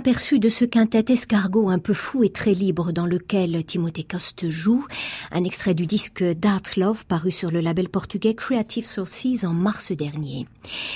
Aperçu 0.00 0.38
de 0.38 0.48
ce 0.48 0.64
quintet 0.64 1.12
escargot 1.12 1.68
un 1.68 1.78
peu 1.78 1.92
fou 1.92 2.24
et 2.24 2.30
très 2.30 2.54
libre 2.54 2.90
dans 2.90 3.04
lequel 3.04 3.62
Timothée 3.66 4.02
Coste 4.02 4.48
joue, 4.48 4.86
un 5.30 5.44
extrait 5.44 5.74
du 5.74 5.84
disque 5.84 6.24
Dart 6.24 6.62
Love 6.78 7.04
paru 7.04 7.30
sur 7.30 7.50
le 7.50 7.60
label 7.60 7.90
portugais 7.90 8.32
Creative 8.32 8.86
Sources 8.86 9.44
en 9.44 9.52
mars 9.52 9.92
dernier. 9.92 10.46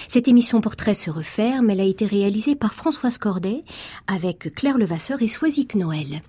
Cette 0.08 0.26
émission 0.26 0.62
portrait 0.62 0.94
se 0.94 1.10
referme, 1.10 1.68
elle 1.68 1.82
a 1.82 1.84
été 1.84 2.06
réalisée 2.06 2.54
par 2.54 2.72
Françoise 2.72 3.18
Cordet 3.18 3.62
avec 4.06 4.54
Claire 4.54 4.78
Levasseur 4.78 5.20
et 5.20 5.26
Soisic 5.26 5.74
Noël. 5.74 6.22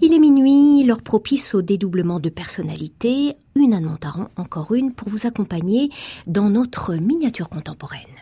Il 0.00 0.14
est 0.14 0.20
minuit, 0.20 0.84
l'heure 0.84 1.02
propice 1.02 1.56
au 1.56 1.62
dédoublement 1.62 2.20
de 2.20 2.28
personnalités, 2.28 3.34
une 3.56 3.74
à 3.74 3.80
Montaron, 3.80 4.28
encore 4.36 4.74
une 4.74 4.92
pour 4.92 5.08
vous 5.08 5.26
accompagner 5.26 5.90
dans 6.28 6.50
notre 6.50 6.94
miniature 6.94 7.48
contemporaine 7.48 8.21